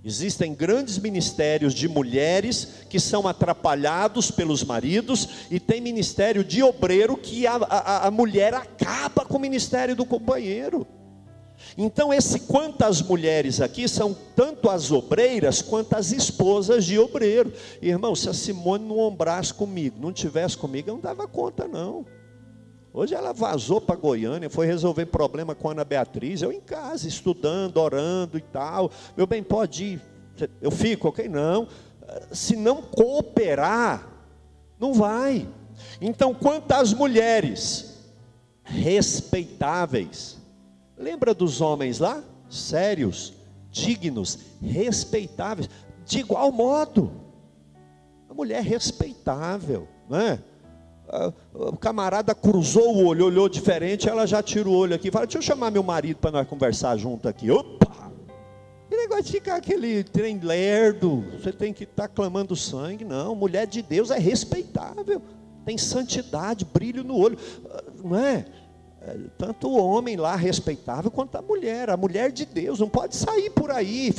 [0.04, 7.16] Existem grandes ministérios de mulheres que são atrapalhados pelos maridos, e tem ministério de obreiro
[7.16, 10.86] que a, a, a mulher acaba com o ministério do companheiro.
[11.76, 17.52] Então, esse quantas mulheres aqui são tanto as obreiras quanto as esposas de obreiro.
[17.80, 22.04] Irmão, se a Simone não ombrasse comigo, não tivesse comigo, eu não dava conta, não.
[22.92, 26.42] Hoje ela vazou para Goiânia, foi resolver problema com a Ana Beatriz.
[26.42, 28.90] Eu em casa, estudando, orando e tal.
[29.16, 30.02] Meu bem, pode ir.
[30.60, 31.28] Eu fico, ok?
[31.28, 31.68] Não.
[32.32, 34.08] Se não cooperar,
[34.78, 35.46] não vai.
[36.00, 37.96] Então, quantas mulheres
[38.64, 40.39] respeitáveis.
[41.00, 42.22] Lembra dos homens lá?
[42.50, 43.32] Sérios,
[43.70, 45.68] dignos, respeitáveis.
[46.04, 47.10] De igual modo.
[48.28, 50.38] A mulher respeitável, não é?
[51.52, 55.38] o camarada cruzou o olho, olhou diferente, ela já tira o olho aqui fala: Deixa
[55.38, 57.50] eu chamar meu marido para nós conversar junto aqui.
[57.50, 58.12] Opa!
[58.88, 63.04] Que negócio de ficar aquele trem lerdo, você tem que estar tá clamando sangue.
[63.04, 65.20] Não, mulher de Deus é respeitável,
[65.64, 67.38] tem santidade, brilho no olho,
[68.04, 68.46] não é?
[69.02, 73.16] É tanto o homem lá respeitável quanto a mulher, a mulher de Deus, não pode
[73.16, 74.14] sair por aí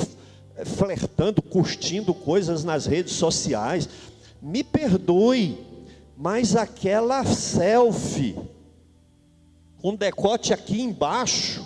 [0.64, 3.88] flertando, curtindo coisas nas redes sociais.
[4.40, 5.58] Me perdoe,
[6.16, 8.36] mas aquela selfie,
[9.80, 11.64] com decote aqui embaixo,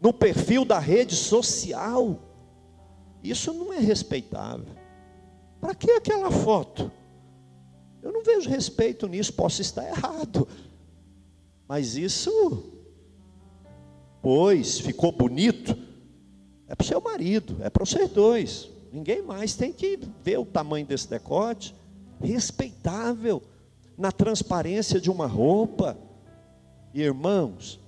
[0.00, 2.18] no perfil da rede social,
[3.22, 4.74] isso não é respeitável.
[5.60, 6.90] Para que aquela foto?
[8.02, 10.46] Eu não vejo respeito nisso, posso estar errado.
[11.68, 12.64] Mas isso,
[14.22, 15.76] pois, ficou bonito,
[16.68, 18.68] é para o seu marido, é para vocês dois.
[18.92, 21.74] Ninguém mais tem que ver o tamanho desse decote
[22.20, 23.42] respeitável
[23.98, 25.96] na transparência de uma roupa.
[26.94, 27.80] Irmãos,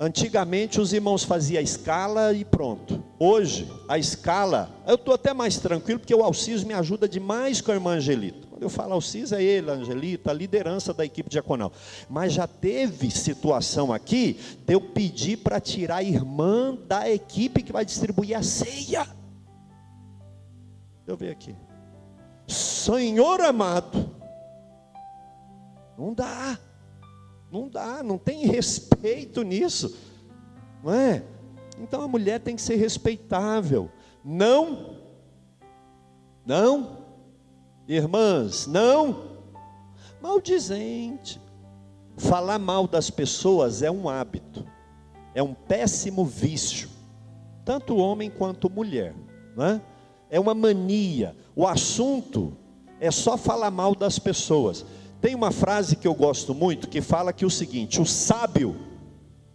[0.00, 3.02] antigamente os irmãos faziam a escala e pronto.
[3.18, 7.72] Hoje, a escala, eu estou até mais tranquilo, porque o Alciso me ajuda demais com
[7.72, 8.51] a irmã Angelita.
[8.62, 11.72] Quando eu falo Alciso, é ele, Angelita, a liderança da equipe diaconal.
[12.08, 17.72] Mas já teve situação aqui de eu pedir para tirar a irmã da equipe que
[17.72, 19.04] vai distribuir a ceia.
[21.04, 21.56] Eu ver aqui.
[22.46, 24.08] Senhor amado,
[25.98, 26.56] não dá,
[27.50, 29.96] não dá, não tem respeito nisso,
[30.84, 31.24] não é?
[31.80, 33.90] Então a mulher tem que ser respeitável,
[34.24, 34.98] não,
[36.46, 37.01] não,
[37.86, 39.38] irmãs, não,
[40.20, 41.40] maldizente.
[42.16, 44.66] Falar mal das pessoas é um hábito,
[45.34, 46.90] é um péssimo vício,
[47.64, 49.14] tanto homem quanto mulher,
[49.56, 49.80] não é?
[50.32, 51.36] é uma mania.
[51.54, 52.56] O assunto
[52.98, 54.84] é só falar mal das pessoas.
[55.20, 58.74] Tem uma frase que eu gosto muito que fala que o seguinte: o sábio,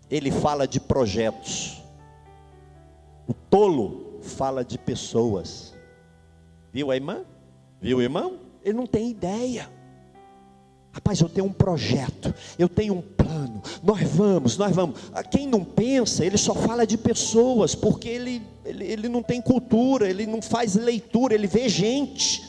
[0.09, 1.81] ele fala de projetos,
[3.27, 5.73] o tolo fala de pessoas.
[6.71, 7.25] Viu a irmã?
[7.81, 8.39] Viu, irmão?
[8.63, 9.69] Ele não tem ideia.
[10.97, 14.99] Rapaz, eu tenho um projeto, eu tenho um plano, nós vamos, nós vamos.
[15.13, 19.39] Ah, quem não pensa, ele só fala de pessoas, porque ele, ele, ele não tem
[19.39, 22.41] cultura, ele não faz leitura, ele vê gente,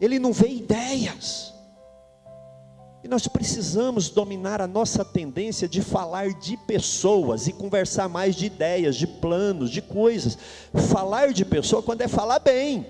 [0.00, 1.54] ele não vê ideias.
[3.04, 8.46] E nós precisamos dominar a nossa tendência de falar de pessoas e conversar mais de
[8.46, 10.36] ideias, de planos, de coisas.
[10.90, 12.86] Falar de pessoa quando é falar bem.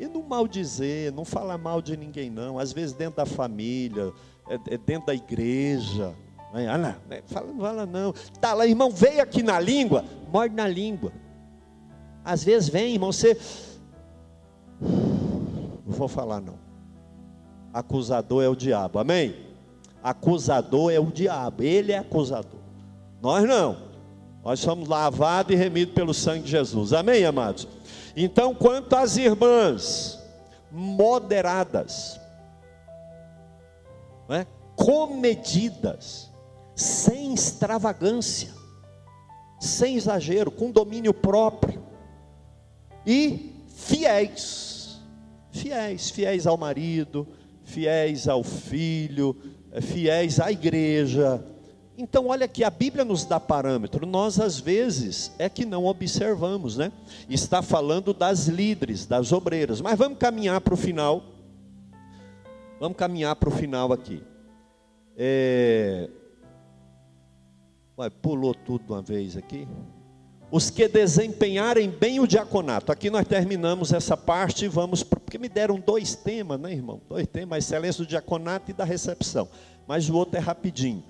[0.00, 2.58] E não maldizer, não falar mal de ninguém, não.
[2.58, 4.10] Às vezes dentro da família,
[4.48, 6.14] é, é dentro da igreja.
[6.54, 6.66] Né?
[6.66, 7.22] Ah, não, né?
[7.26, 8.14] fala, não fala não.
[8.40, 11.12] Tá lá, irmão, veio aqui na língua, morde na língua.
[12.24, 13.38] Às vezes vem, irmão, você.
[14.80, 16.58] Não vou falar não.
[17.70, 19.36] Acusador é o diabo, amém?
[20.02, 22.58] Acusador é o diabo, ele é acusador.
[23.20, 23.76] Nós não.
[24.42, 26.94] Nós somos lavados e remidos pelo sangue de Jesus.
[26.94, 27.68] Amém, amados?
[28.22, 30.22] Então, quanto às irmãs
[30.70, 32.20] moderadas,
[34.28, 34.46] é?
[34.76, 36.30] comedidas,
[36.76, 38.52] sem extravagância,
[39.58, 41.82] sem exagero, com domínio próprio
[43.06, 45.00] e fiéis,
[45.50, 47.26] fiéis, fiéis ao marido,
[47.64, 49.34] fiéis ao filho,
[49.80, 51.42] fiéis à igreja.
[52.00, 56.78] Então, olha que a Bíblia nos dá parâmetro, nós às vezes é que não observamos,
[56.78, 56.90] né?
[57.28, 61.22] Está falando das líderes, das obreiras, mas vamos caminhar para o final.
[62.80, 64.22] Vamos caminhar para o final aqui.
[65.14, 66.08] É...
[67.98, 69.68] Ué, pulou tudo uma vez aqui.
[70.50, 72.90] Os que desempenharem bem o diaconato.
[72.90, 75.02] Aqui nós terminamos essa parte e vamos.
[75.02, 76.98] Porque me deram dois temas, né, irmão?
[77.06, 79.46] Dois temas: excelência do diaconato e da recepção.
[79.86, 81.04] Mas o outro é rapidinho.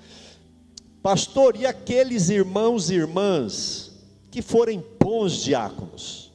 [1.02, 3.90] Pastor, e aqueles irmãos e irmãs
[4.30, 6.30] que forem bons diáconos?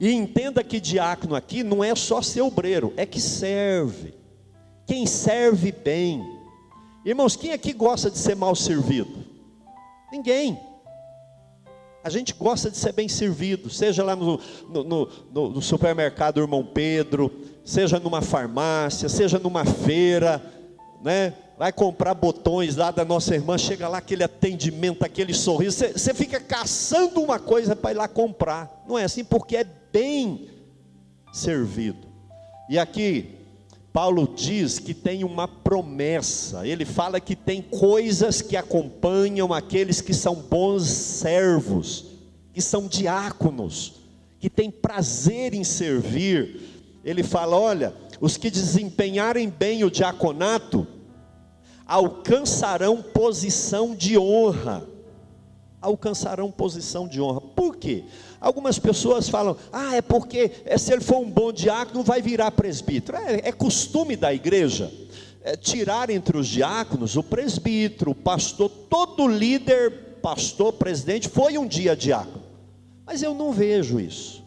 [0.00, 4.14] E entenda que diácono aqui não é só ser obreiro, é que serve.
[4.86, 6.20] Quem serve bem.
[7.04, 9.24] Irmãos, quem aqui gosta de ser mal servido?
[10.10, 10.58] Ninguém.
[12.02, 16.64] A gente gosta de ser bem servido, seja lá no, no, no, no, supermercado Irmão
[16.64, 17.30] Pedro,
[17.64, 20.42] seja numa farmácia, seja numa feira,
[21.00, 21.32] né?
[21.62, 26.40] Vai comprar botões lá da nossa irmã, chega lá aquele atendimento, aquele sorriso, você, fica
[26.40, 28.82] caçando uma coisa para ir lá comprar.
[28.84, 30.48] Não é assim, porque é bem
[31.32, 32.08] servido.
[32.68, 33.36] E aqui,
[33.92, 40.12] Paulo diz que tem uma promessa, ele fala que tem coisas que acompanham aqueles que
[40.12, 42.06] são bons servos,
[42.52, 44.00] que são diáconos,
[44.40, 46.60] que têm prazer em servir.
[47.04, 50.88] Ele fala: olha, os que desempenharem bem o diaconato
[51.92, 54.88] alcançarão posição de honra.
[55.78, 57.42] Alcançarão posição de honra.
[57.42, 58.04] Por quê?
[58.40, 62.50] Algumas pessoas falam, ah, é porque é, se ele for um bom diácono, vai virar
[62.52, 63.18] presbítero.
[63.18, 64.90] É, é costume da igreja
[65.42, 71.66] é, tirar entre os diáconos o presbítero, o pastor, todo líder, pastor, presidente, foi um
[71.66, 72.42] dia diácono.
[73.04, 74.42] Mas eu não vejo isso.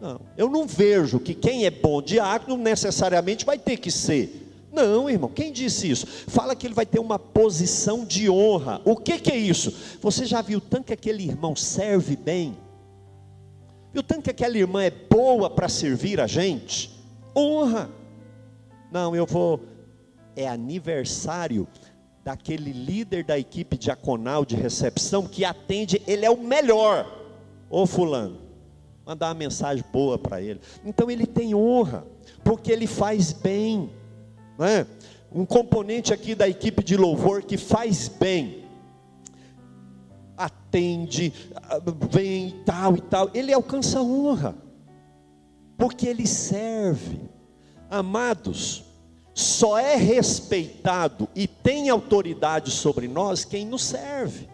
[0.00, 4.47] Não, eu não vejo que quem é bom diácono necessariamente vai ter que ser.
[4.78, 6.06] Não, irmão, quem disse isso?
[6.06, 8.80] Fala que ele vai ter uma posição de honra.
[8.84, 9.74] O que, que é isso?
[10.00, 12.56] Você já viu tanto que aquele irmão serve bem?
[13.92, 16.96] Viu tanto que aquela irmã é boa para servir a gente?
[17.36, 17.90] Honra.
[18.92, 19.60] Não, eu vou.
[20.36, 21.66] É aniversário
[22.22, 27.04] daquele líder da equipe diaconal de recepção que atende, ele é o melhor.
[27.68, 28.38] Ô fulano,
[29.04, 30.60] mandar uma mensagem boa para ele.
[30.84, 32.06] Então ele tem honra,
[32.44, 33.90] porque ele faz bem.
[34.58, 34.86] Não é?
[35.32, 38.68] Um componente aqui da equipe de louvor que faz bem
[40.38, 41.32] atende,
[42.10, 44.54] vem tal e tal, ele alcança honra,
[45.76, 47.20] porque ele serve.
[47.90, 48.84] Amados,
[49.34, 54.48] só é respeitado e tem autoridade sobre nós quem nos serve.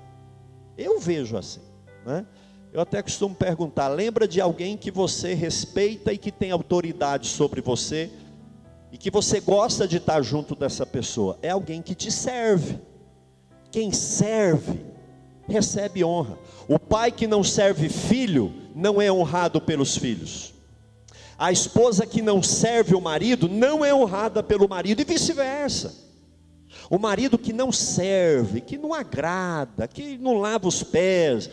[0.78, 1.60] Eu vejo assim,
[2.06, 2.24] né?
[2.72, 7.60] Eu até costumo perguntar: lembra de alguém que você respeita e que tem autoridade sobre
[7.60, 8.10] você,
[8.94, 11.36] e que você gosta de estar junto dessa pessoa?
[11.42, 12.78] É alguém que te serve.
[13.68, 14.78] Quem serve
[15.48, 16.38] recebe honra.
[16.68, 20.54] O pai que não serve filho não é honrado pelos filhos.
[21.36, 25.92] A esposa que não serve o marido não é honrada pelo marido e vice-versa.
[26.88, 31.50] O marido que não serve, que não agrada, que não lava os pés,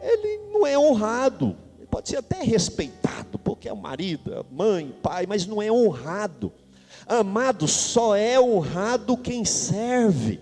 [0.00, 1.54] ele não é honrado.
[1.76, 5.70] Ele pode ser até respeitado, porque é o marido, é mãe, pai, mas não é
[5.70, 6.50] honrado.
[7.08, 10.40] Amado, só é honrado quem serve.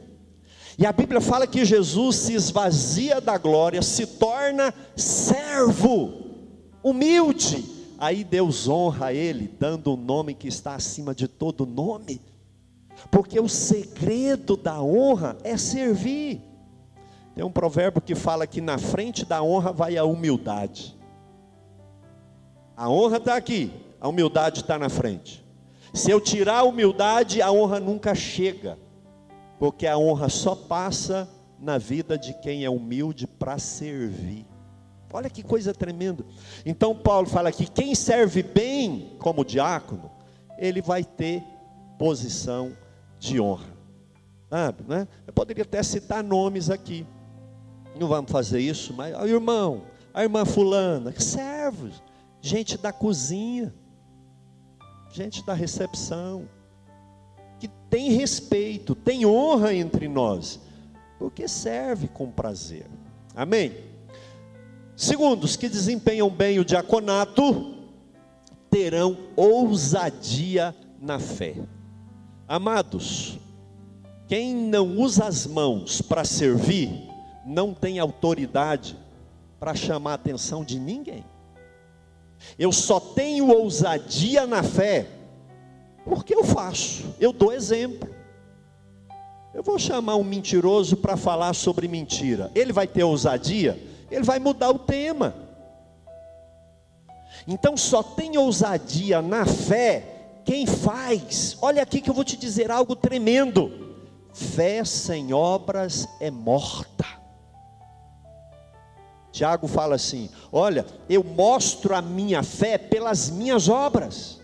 [0.77, 6.13] E a Bíblia fala que Jesus se esvazia da glória, se torna servo,
[6.83, 7.65] humilde.
[7.99, 12.21] Aí Deus honra ele, dando o um nome que está acima de todo nome,
[13.11, 16.43] porque o segredo da honra é servir.
[17.35, 20.97] Tem um provérbio que fala que na frente da honra vai a humildade.
[22.77, 25.46] A honra está aqui, a humildade está na frente.
[25.97, 28.79] Se eu tirar a humildade, a honra nunca chega
[29.59, 31.29] porque a honra só passa
[31.59, 34.47] na vida de quem é humilde para servir.
[35.13, 36.25] Olha que coisa tremenda.
[36.67, 40.11] Então Paulo fala que quem serve bem como diácono,
[40.59, 41.43] ele vai ter
[41.99, 42.77] posição
[43.19, 43.75] de honra.
[44.51, 45.09] Sabe, né?
[45.27, 47.07] Eu poderia até citar nomes aqui.
[47.99, 52.03] Não vamos fazer isso, mas o irmão, a irmã fulana, servos,
[52.43, 53.75] gente da cozinha,
[55.17, 56.47] gente da recepção,
[57.59, 60.61] que tem respeito, tem honra entre nós,
[61.19, 62.85] porque serve com prazer.
[63.35, 63.73] Amém?
[64.95, 67.77] Segundo, os que desempenham bem o diaconato
[68.71, 71.55] terão ousadia na fé.
[72.47, 73.39] Amados,
[74.29, 76.91] quem não usa as mãos para servir,
[77.47, 78.99] não tem autoridade
[79.59, 81.25] para chamar a atenção de ninguém.
[82.59, 85.07] Eu só tenho ousadia na fé
[86.05, 88.09] porque eu faço, eu dou exemplo.
[89.53, 92.51] Eu vou chamar um mentiroso para falar sobre mentira.
[92.55, 93.81] Ele vai ter ousadia?
[94.11, 95.35] Ele vai mudar o tema.
[97.49, 101.57] Então só tem ousadia na fé quem faz.
[101.61, 103.97] Olha aqui que eu vou te dizer algo tremendo.
[104.33, 107.16] Fé sem obras é morta.
[109.37, 114.41] Tiago fala assim: Olha, eu mostro a minha fé pelas minhas obras.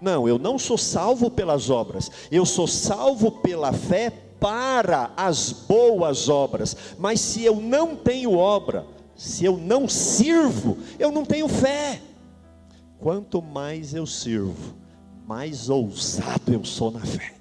[0.00, 6.28] Não, eu não sou salvo pelas obras, eu sou salvo pela fé para as boas
[6.28, 6.76] obras.
[6.98, 8.84] Mas se eu não tenho obra,
[9.14, 12.02] se eu não sirvo, eu não tenho fé.
[12.98, 14.74] Quanto mais eu sirvo,
[15.24, 17.32] mais ousado eu sou na fé.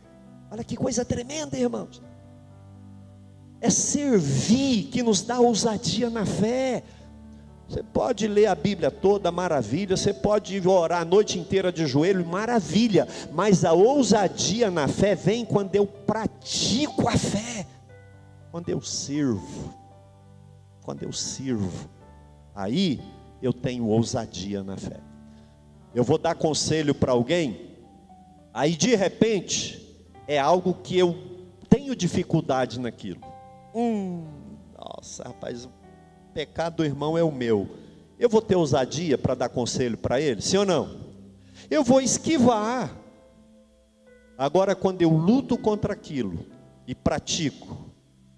[0.52, 2.00] Olha que coisa tremenda, irmãos.
[3.64, 6.84] É servir que nos dá ousadia na fé.
[7.66, 9.96] Você pode ler a Bíblia toda, maravilha.
[9.96, 13.08] Você pode orar a noite inteira de joelho, maravilha.
[13.32, 17.66] Mas a ousadia na fé vem quando eu pratico a fé,
[18.52, 19.74] quando eu sirvo.
[20.82, 21.90] Quando eu sirvo,
[22.54, 23.00] aí
[23.42, 25.00] eu tenho ousadia na fé.
[25.96, 27.78] Eu vou dar conselho para alguém,
[28.54, 31.16] aí de repente é algo que eu
[31.70, 33.33] tenho dificuldade naquilo.
[33.74, 34.26] Hum,
[34.78, 35.68] nossa, rapaz,
[36.34, 37.70] pecado do irmão é o meu.
[38.20, 40.42] Eu vou ter ousadia para dar conselho para ele?
[40.42, 41.02] Sim ou não?
[41.70, 42.96] Eu vou esquivar.
[44.38, 46.46] Agora, quando eu luto contra aquilo
[46.88, 47.90] e pratico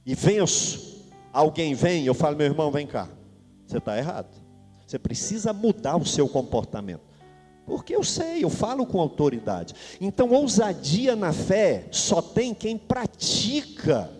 [0.05, 3.09] e venço, alguém vem, eu falo, meu irmão, vem cá.
[3.65, 4.29] Você está errado.
[4.85, 7.01] Você precisa mudar o seu comportamento.
[7.65, 9.73] Porque eu sei, eu falo com autoridade.
[9.99, 14.11] Então, ousadia na fé só tem quem pratica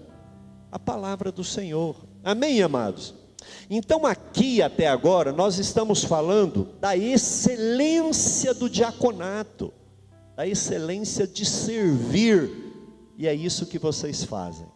[0.76, 1.96] a palavra do Senhor.
[2.22, 3.14] Amém, amados?
[3.70, 9.74] Então, aqui até agora, nós estamos falando da excelência do diaconato,
[10.36, 12.52] da excelência de servir,
[13.18, 14.68] e é isso que vocês fazem,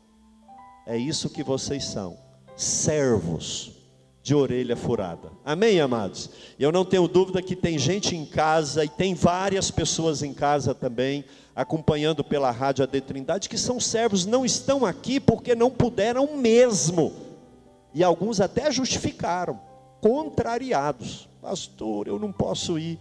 [0.88, 2.18] é isso que vocês são,
[2.56, 3.79] servos
[4.30, 5.32] de orelha furada.
[5.44, 6.30] Amém, amados?
[6.60, 10.76] Eu não tenho dúvida que tem gente em casa, e tem várias pessoas em casa
[10.76, 11.26] também,
[11.56, 17.12] acompanhando pela rádio AD Trindade, que são servos, não estão aqui porque não puderam mesmo
[17.92, 19.60] e alguns até justificaram,
[20.00, 21.28] contrariados.
[21.42, 23.00] Pastor, eu não posso ir,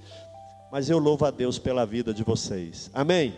[0.72, 2.90] mas eu louvo a Deus pela vida de vocês.
[2.94, 3.34] Amém?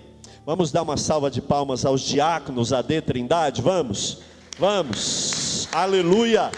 [0.47, 3.61] Vamos dar uma salva de palmas aos diáconos AD Trindade?
[3.61, 4.19] Vamos?
[4.61, 5.69] Vamos.
[5.73, 6.53] Aleluia.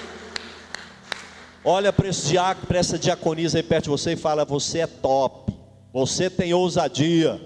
[1.64, 4.86] Olha para esse diácono, para essa diaconisa aí perto de você e fala: Você é
[4.86, 5.52] top,
[5.92, 7.40] você tem ousadia.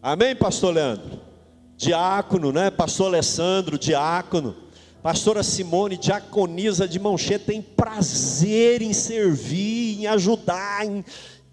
[0.00, 1.20] Amém, Pastor Leandro?
[1.76, 2.70] Diácono, né?
[2.70, 4.54] Pastor Alessandro, diácono.
[5.02, 11.04] Pastora Simone, diaconisa de mão cheia, tem prazer em servir, em ajudar, em...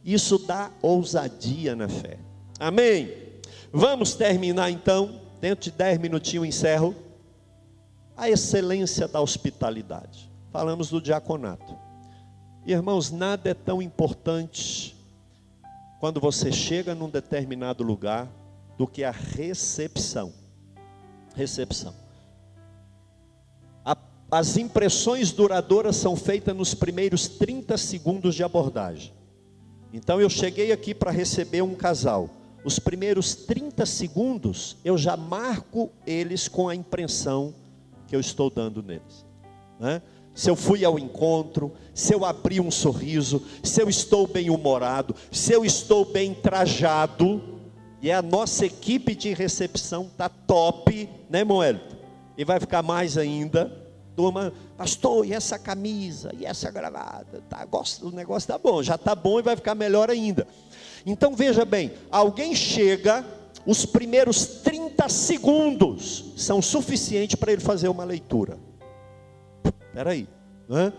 [0.03, 2.17] isso dá ousadia na fé.
[2.59, 3.11] Amém?
[3.71, 6.95] Vamos terminar então, dentro de dez minutinhos encerro.
[8.17, 10.31] A excelência da hospitalidade.
[10.51, 11.82] Falamos do diaconato.
[12.65, 14.95] Irmãos, nada é tão importante
[15.99, 18.29] quando você chega num determinado lugar
[18.77, 20.31] do que a recepção.
[21.35, 21.93] Recepção.
[24.33, 29.13] As impressões duradouras são feitas nos primeiros 30 segundos de abordagem.
[29.93, 32.31] Então eu cheguei aqui para receber um casal.
[32.65, 37.53] Os primeiros 30 segundos eu já marco eles com a impressão
[38.07, 39.23] que eu estou dando neles.
[39.79, 40.01] Né?
[40.33, 45.15] Se eu fui ao encontro, se eu abri um sorriso, se eu estou bem humorado,
[45.31, 47.41] se eu estou bem trajado,
[48.01, 51.95] e a nossa equipe de recepção está top, né, Moelito?
[52.37, 53.83] E vai ficar mais ainda
[54.15, 58.95] turma, pastor, e essa camisa, e essa gravata, tá, gosto, o negócio está bom, já
[58.95, 60.47] está bom e vai ficar melhor ainda.
[61.05, 63.25] Então veja bem, alguém chega,
[63.65, 68.57] os primeiros 30 segundos são suficientes para ele fazer uma leitura.
[69.93, 70.27] Espera aí,
[70.71, 70.91] é?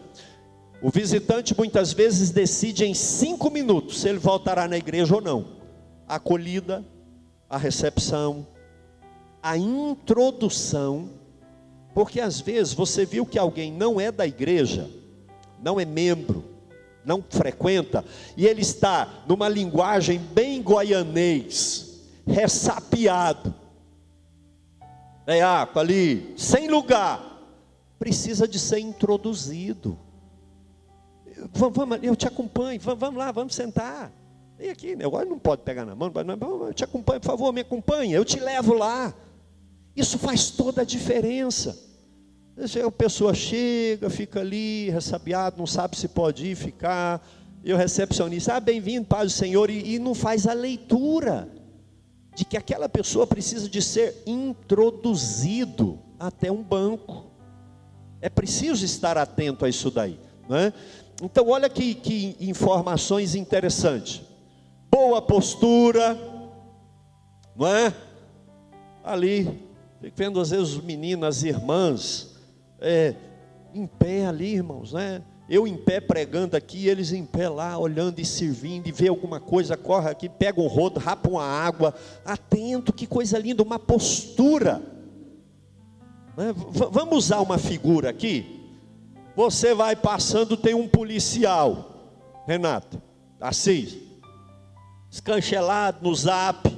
[0.80, 5.46] O visitante muitas vezes decide em cinco minutos se ele voltará na igreja ou não.
[6.06, 6.84] A acolhida,
[7.50, 8.46] a recepção,
[9.42, 11.10] a introdução
[11.94, 14.90] porque às vezes você viu que alguém não é da igreja,
[15.62, 16.44] não é membro,
[17.04, 18.04] não frequenta,
[18.36, 23.54] e ele está numa linguagem bem goianês, ressapiado,
[25.26, 27.33] é água ali, sem lugar,
[28.04, 29.98] precisa de ser introduzido.
[31.54, 34.12] vamos, vamos, eu te acompanho, vamos, vamos lá, vamos sentar.
[34.58, 37.62] Vem aqui, agora não pode pegar na mão, não, eu te acompanho, por favor, me
[37.62, 39.14] acompanha, eu te levo lá.
[39.96, 41.82] Isso faz toda a diferença.
[42.86, 47.26] A pessoa chega, fica ali, ressabiado, não sabe se pode ir, ficar.
[47.64, 51.48] E o recepcionista, ah, bem-vindo, paz do Senhor, e, e não faz a leitura
[52.36, 57.32] de que aquela pessoa precisa de ser introduzido até um banco.
[58.24, 60.18] É preciso estar atento a isso daí.
[60.48, 60.72] Né?
[61.22, 64.22] Então, olha que, que informações interessantes.
[64.90, 66.18] Boa postura,
[67.54, 67.92] não é?
[69.04, 69.60] Ali,
[70.16, 72.34] vendo às vezes os meninos, as irmãs,
[72.80, 73.14] é,
[73.74, 75.20] em pé ali, irmãos, né?
[75.46, 79.38] Eu em pé pregando aqui, eles em pé lá, olhando e servindo, e vê alguma
[79.38, 81.92] coisa, corre aqui, pega um rodo, rapa uma água,
[82.24, 84.93] atento, que coisa linda, uma postura.
[86.36, 86.52] Né?
[86.90, 88.60] Vamos usar uma figura aqui.
[89.36, 91.90] Você vai passando, tem um policial,
[92.46, 93.02] Renato,
[93.40, 94.02] assim,
[95.10, 96.72] escanchelado no zap.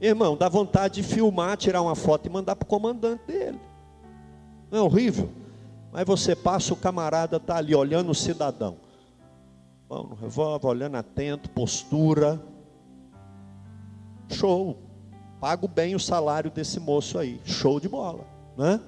[0.00, 3.60] Irmão, dá vontade de filmar, tirar uma foto e mandar para o comandante dele.
[4.70, 5.30] Não é horrível?
[5.92, 8.76] Mas você passa, o camarada está ali olhando o cidadão.
[9.88, 12.40] Mão no revólver, olhando atento, postura.
[14.30, 14.78] Show.
[15.40, 17.40] Pago bem o salário desse moço aí.
[17.44, 18.24] Show de bola.
[18.60, 18.78] Né?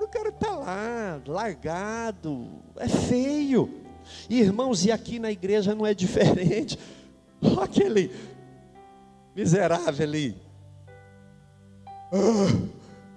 [0.00, 2.48] O cara está lá, largado.
[2.76, 3.84] É feio.
[4.30, 6.78] Irmãos, e aqui na igreja não é diferente.
[7.44, 8.10] Olha aquele
[9.36, 10.34] miserável ali.
[12.10, 12.68] Ah,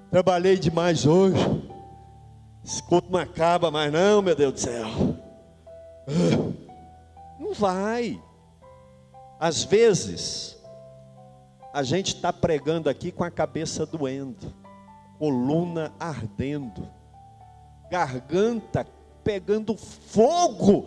[0.10, 1.40] trabalhei demais hoje.
[2.62, 4.88] Esse culto não acaba mais, não, meu Deus do céu.
[7.40, 8.22] Não vai.
[9.40, 10.58] Às vezes,
[11.74, 14.54] a gente está pregando aqui com a cabeça doendo,
[15.22, 16.90] coluna ardendo,
[17.92, 18.88] garganta
[19.24, 20.84] pegando fogo.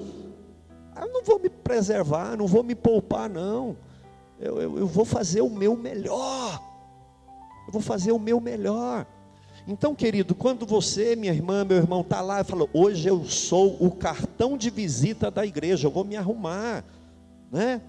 [1.00, 3.76] Eu não vou me preservar, não vou me poupar, não.
[4.40, 6.60] Eu, eu, eu vou fazer o meu melhor.
[7.68, 9.06] Eu vou fazer o meu melhor.
[9.68, 13.76] Então, querido, quando você, minha irmã, meu irmão, está lá e fala, hoje eu sou
[13.80, 16.84] o cartão de visita da igreja, eu vou me arrumar,
[17.52, 17.80] né?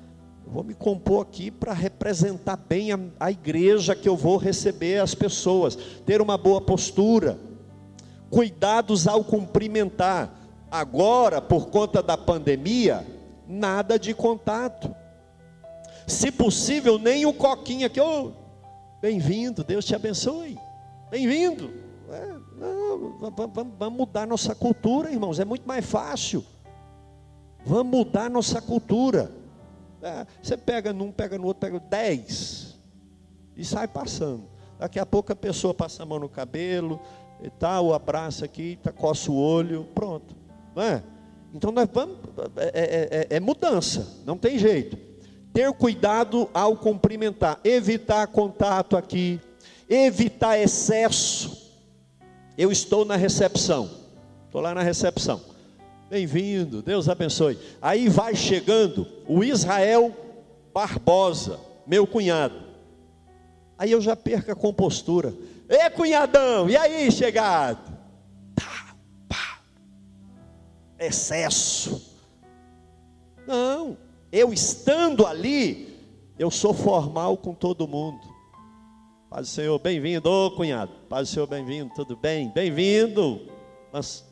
[0.46, 5.02] Eu vou me compor aqui para representar bem a, a igreja que eu vou receber
[5.02, 5.76] as pessoas,
[6.06, 7.40] ter uma boa postura,
[8.30, 10.32] cuidados ao cumprimentar.
[10.70, 13.06] Agora, por conta da pandemia,
[13.48, 14.94] nada de contato.
[16.06, 18.32] Se possível, nem o coquinha aqui, oh,
[19.02, 20.60] bem-vindo, Deus te abençoe.
[21.10, 21.72] Bem-vindo.
[22.12, 22.36] É,
[23.80, 25.40] vamos mudar nossa cultura, irmãos.
[25.40, 26.46] É muito mais fácil.
[27.66, 29.32] Vamos mudar nossa cultura.
[30.06, 32.78] É, você pega num, pega no outro, pega dez
[33.58, 34.48] e sai passando.
[34.78, 37.02] Daqui a pouco a pessoa passa a mão no cabelo
[37.42, 40.36] e tal, abraça aqui, tá, coça o olho, pronto.
[40.76, 41.02] Não é?
[41.52, 42.18] Então nós vamos,
[42.58, 44.96] é, é, é, é mudança, não tem jeito.
[45.52, 49.42] Ter cuidado ao cumprimentar, evitar contato aqui,
[49.90, 51.74] evitar excesso.
[52.56, 53.90] Eu estou na recepção,
[54.46, 55.55] estou lá na recepção.
[56.10, 57.58] Bem-vindo, Deus abençoe.
[57.82, 60.16] Aí vai chegando o Israel
[60.74, 62.62] Barbosa, meu cunhado.
[63.78, 65.34] Aí eu já perco a compostura.
[65.68, 67.92] Ê cunhadão, e aí chegado?
[68.54, 68.96] Tá,
[69.28, 69.60] pá.
[71.00, 72.16] Excesso.
[73.48, 73.98] Não,
[74.32, 75.98] eu estando ali,
[76.38, 78.36] eu sou formal com todo mundo.
[79.30, 80.92] Paz do Senhor, bem-vindo, ô cunhado.
[81.10, 82.50] Paz do Senhor, bem-vindo, tudo bem?
[82.50, 83.42] Bem-vindo.
[83.92, 84.25] Mas,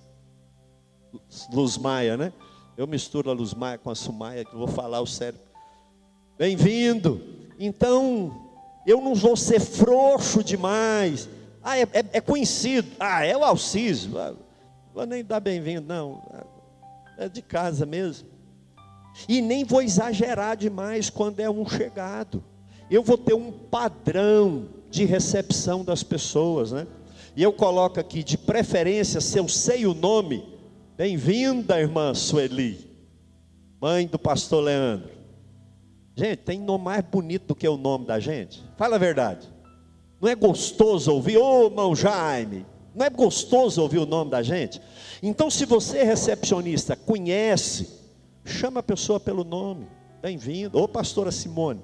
[1.51, 2.33] Luz Maia, né?
[2.75, 5.39] Eu misturo a Luz Maia com a Sumaia, que vou falar o sério.
[6.37, 7.21] Bem-vindo.
[7.59, 8.35] Então,
[8.85, 11.29] eu não vou ser frouxo demais.
[11.61, 12.89] Ah, é, é, é conhecido.
[12.99, 14.17] Ah, é o Alciso.
[14.17, 14.33] Ah,
[14.93, 16.21] vou nem dar bem-vindo, não.
[17.17, 18.27] É de casa mesmo.
[19.29, 22.43] E nem vou exagerar demais quando é um chegado.
[22.89, 26.87] Eu vou ter um padrão de recepção das pessoas, né?
[27.35, 30.52] E eu coloco aqui, de preferência, se eu sei o nome,
[30.95, 32.89] bem-vinda, irmã Sueli,
[33.81, 35.11] mãe do pastor Leandro.
[36.15, 38.63] Gente, tem nome mais bonito do que o nome da gente?
[38.77, 39.47] Fala a verdade.
[40.21, 44.41] Não é gostoso ouvir, ô oh, irmão Jaime, não é gostoso ouvir o nome da
[44.43, 44.81] gente?
[45.21, 47.89] Então, se você é recepcionista, conhece,
[48.45, 49.87] chama a pessoa pelo nome,
[50.21, 51.81] bem-vindo, ô pastora Simone,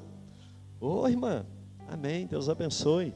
[0.80, 1.45] ô irmã,
[1.91, 2.28] Amém.
[2.28, 3.14] Deus abençoe.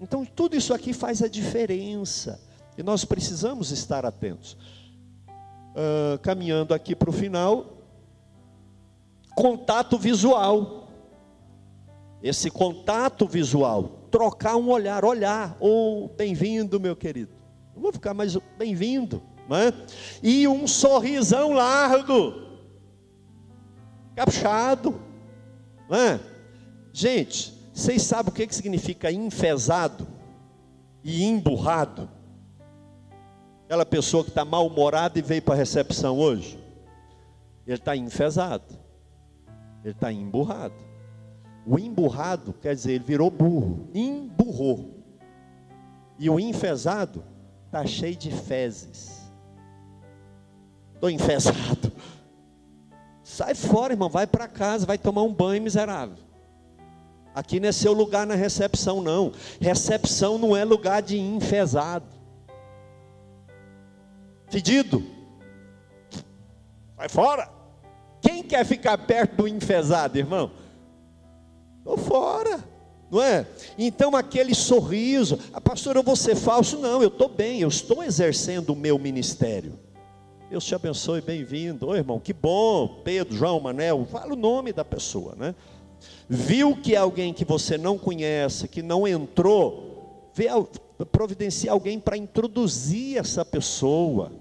[0.00, 2.40] Então, tudo isso aqui faz a diferença.
[2.76, 4.56] E nós precisamos estar atentos.
[5.76, 7.76] Uh, caminhando aqui para o final,
[9.34, 10.88] contato visual.
[12.22, 17.32] Esse contato visual, trocar um olhar, olhar, ou oh, bem-vindo, meu querido.
[17.74, 19.72] Não vou ficar mais bem-vindo, é?
[20.22, 22.34] E um sorrisão largo.
[24.14, 24.98] caprichado,
[25.88, 26.20] não é?
[26.90, 30.08] Gente, vocês sabem o que, que significa enfesado
[31.04, 32.15] e emburrado?
[33.66, 36.56] Aquela pessoa que está mal-humorada e veio para a recepção hoje.
[37.66, 38.78] Ele está enfesado.
[39.82, 40.76] Ele está emburrado.
[41.66, 43.88] O emburrado quer dizer, ele virou burro.
[43.92, 45.02] Emburrou.
[46.16, 47.24] E o enfesado
[47.66, 49.28] está cheio de fezes.
[50.94, 51.90] Estou enfesado.
[53.24, 54.08] Sai fora, irmão.
[54.08, 56.24] Vai para casa, vai tomar um banho miserável.
[57.34, 59.32] Aqui não é seu lugar na recepção, não.
[59.60, 62.15] Recepção não é lugar de enfesado
[64.48, 65.02] fedido.
[66.96, 67.48] Vai fora.
[68.20, 70.50] Quem quer ficar perto do enfesado, irmão?
[71.78, 72.64] Estou fora,
[73.10, 73.46] não é?
[73.78, 76.78] Então aquele sorriso, a ah, pastora, eu vou ser falso?
[76.78, 79.78] Não, eu estou bem, eu estou exercendo o meu ministério.
[80.50, 81.88] Deus te abençoe, bem-vindo.
[81.88, 83.00] Oi, irmão, que bom.
[83.04, 85.54] Pedro, João, Manel, fala o nome da pessoa, né?
[86.28, 90.48] Viu que é alguém que você não conhece, que não entrou, vê,
[91.04, 94.32] providenciar alguém para introduzir essa pessoa.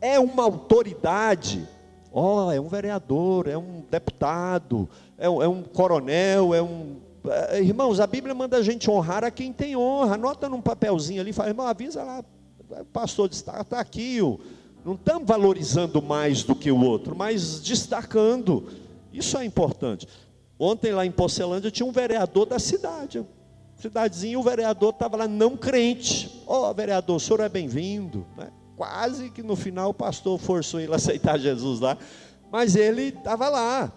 [0.00, 1.66] É uma autoridade.
[2.12, 6.96] Ó, oh, é um vereador, é um deputado, é um, é um coronel, é um.
[7.28, 10.14] É, irmãos, a Bíblia manda a gente honrar a quem tem honra.
[10.14, 12.24] Anota num papelzinho ali, fala, irmão, avisa lá,
[12.70, 14.20] o pastor está, está aqui.
[14.20, 14.38] O,
[14.84, 18.68] não estamos valorizando mais do que o outro, mas destacando.
[19.12, 20.06] Isso é importante.
[20.58, 23.24] Ontem lá em Porcelândia tinha um vereador da cidade
[23.76, 26.42] cidadezinha, o vereador estava lá não crente.
[26.46, 28.26] Ó, oh, vereador, o senhor é bem-vindo.
[28.36, 28.50] Né?
[28.76, 31.96] Quase que no final o pastor forçou ele a aceitar Jesus lá,
[32.50, 33.92] mas ele estava lá.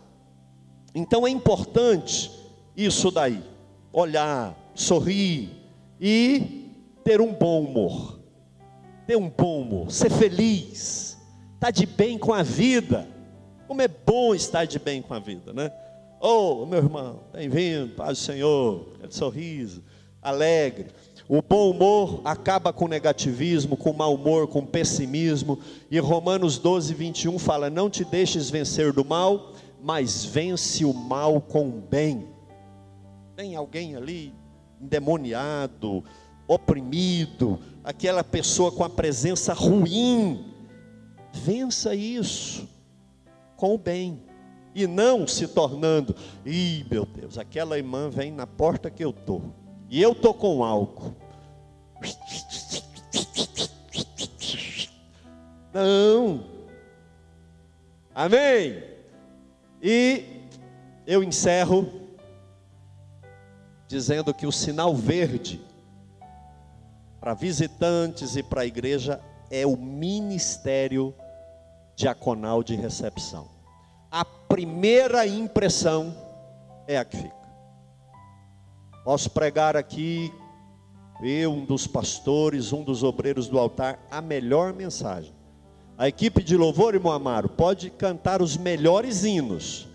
[0.94, 2.32] Então é importante
[2.76, 3.44] isso daí,
[3.92, 5.50] olhar, sorrir
[6.00, 6.72] e
[7.04, 8.20] ter um bom humor.
[9.06, 11.18] Ter um bom humor, ser feliz,
[11.56, 13.08] estar tá de bem com a vida.
[13.68, 15.72] Como é bom estar de bem com a vida, né?
[16.22, 19.82] Oh, meu irmão, bem-vindo, paz do Senhor, aquele sorriso,
[20.22, 20.88] alegre.
[21.30, 25.58] O bom humor acaba com negativismo, com mau humor, com pessimismo.
[25.90, 31.40] E Romanos 12, 21 fala: Não te deixes vencer do mal, mas vence o mal
[31.40, 32.28] com o bem.
[33.38, 34.34] Tem alguém ali
[34.82, 36.04] endemoniado,
[36.46, 40.54] oprimido, aquela pessoa com a presença ruim.
[41.32, 42.68] Vença isso
[43.56, 44.29] com o bem
[44.74, 46.16] e não se tornando,
[46.46, 49.42] ih, meu Deus, aquela irmã vem na porta que eu tô,
[49.90, 51.16] e eu tô com álcool.
[55.74, 56.44] Não.
[58.14, 58.84] Amém.
[59.82, 60.24] E
[61.06, 61.90] eu encerro
[63.88, 65.60] dizendo que o sinal verde
[67.20, 71.14] para visitantes e para a igreja é o ministério
[71.96, 73.59] diaconal de recepção
[74.12, 76.16] a primeira impressão
[76.88, 77.36] é a que fica.
[79.04, 80.34] Posso pregar aqui,
[81.22, 85.34] eu, um dos pastores, um dos obreiros do altar, a melhor mensagem.
[85.98, 89.88] A equipe de louvor, irmão Amaro, pode cantar os melhores hinos.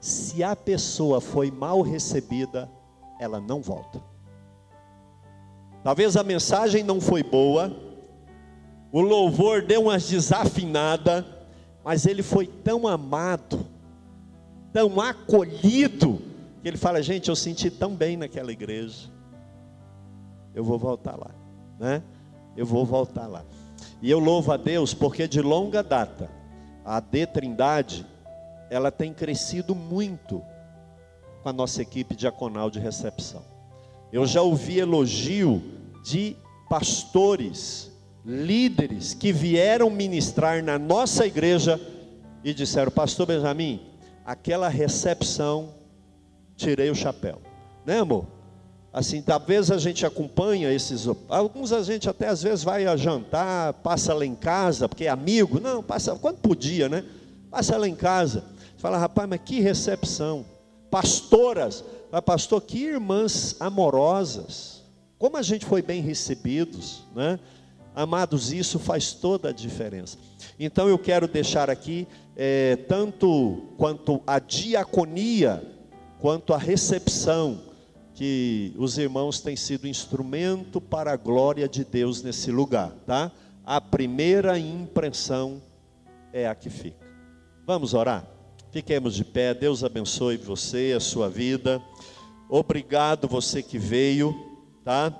[0.00, 2.70] Se a pessoa foi mal recebida,
[3.18, 4.00] ela não volta.
[5.82, 7.74] Talvez a mensagem não foi boa,
[8.92, 11.24] o louvor deu umas desafinadas,
[11.84, 13.66] mas ele foi tão amado,
[14.72, 16.20] tão acolhido,
[16.62, 19.10] que ele fala: gente, eu senti tão bem naquela igreja,
[20.54, 21.30] eu vou voltar lá,
[21.78, 22.02] né?
[22.56, 23.44] Eu vou voltar lá.
[24.00, 26.30] E eu louvo a Deus porque de longa data
[26.84, 28.06] a D Trindade
[28.70, 30.42] ela tem crescido muito
[31.42, 33.42] com a nossa equipe diaconal de recepção.
[34.12, 35.62] Eu já ouvi elogio
[36.04, 36.36] de
[36.68, 37.90] pastores
[38.24, 41.80] líderes que vieram ministrar na nossa igreja
[42.42, 43.80] e disseram: Pastor Benjamin,
[44.24, 45.74] aquela recepção,
[46.56, 47.40] tirei o chapéu,
[47.84, 48.26] né, amor?
[48.92, 51.08] Assim, talvez a gente acompanha esses.
[51.28, 55.08] Alguns a gente até às vezes vai a jantar, passa lá em casa, porque é
[55.08, 55.58] amigo.
[55.58, 57.04] Não, passa quando podia, né?
[57.50, 58.44] Passa lá em casa.
[58.78, 60.46] Fala, rapaz, mas que recepção.
[60.92, 64.84] Pastoras, fala, pastor, que irmãs amorosas.
[65.18, 67.40] Como a gente foi bem recebidos, né?
[67.94, 70.18] Amados, isso faz toda a diferença.
[70.58, 75.62] Então eu quero deixar aqui, é, tanto quanto a diaconia,
[76.18, 77.60] quanto a recepção,
[78.14, 83.30] que os irmãos têm sido instrumento para a glória de Deus nesse lugar, tá?
[83.66, 85.60] A primeira impressão
[86.32, 87.04] é a que fica.
[87.66, 88.24] Vamos orar?
[88.70, 91.82] Fiquemos de pé, Deus abençoe você, a sua vida.
[92.48, 94.34] Obrigado você que veio,
[94.84, 95.12] tá?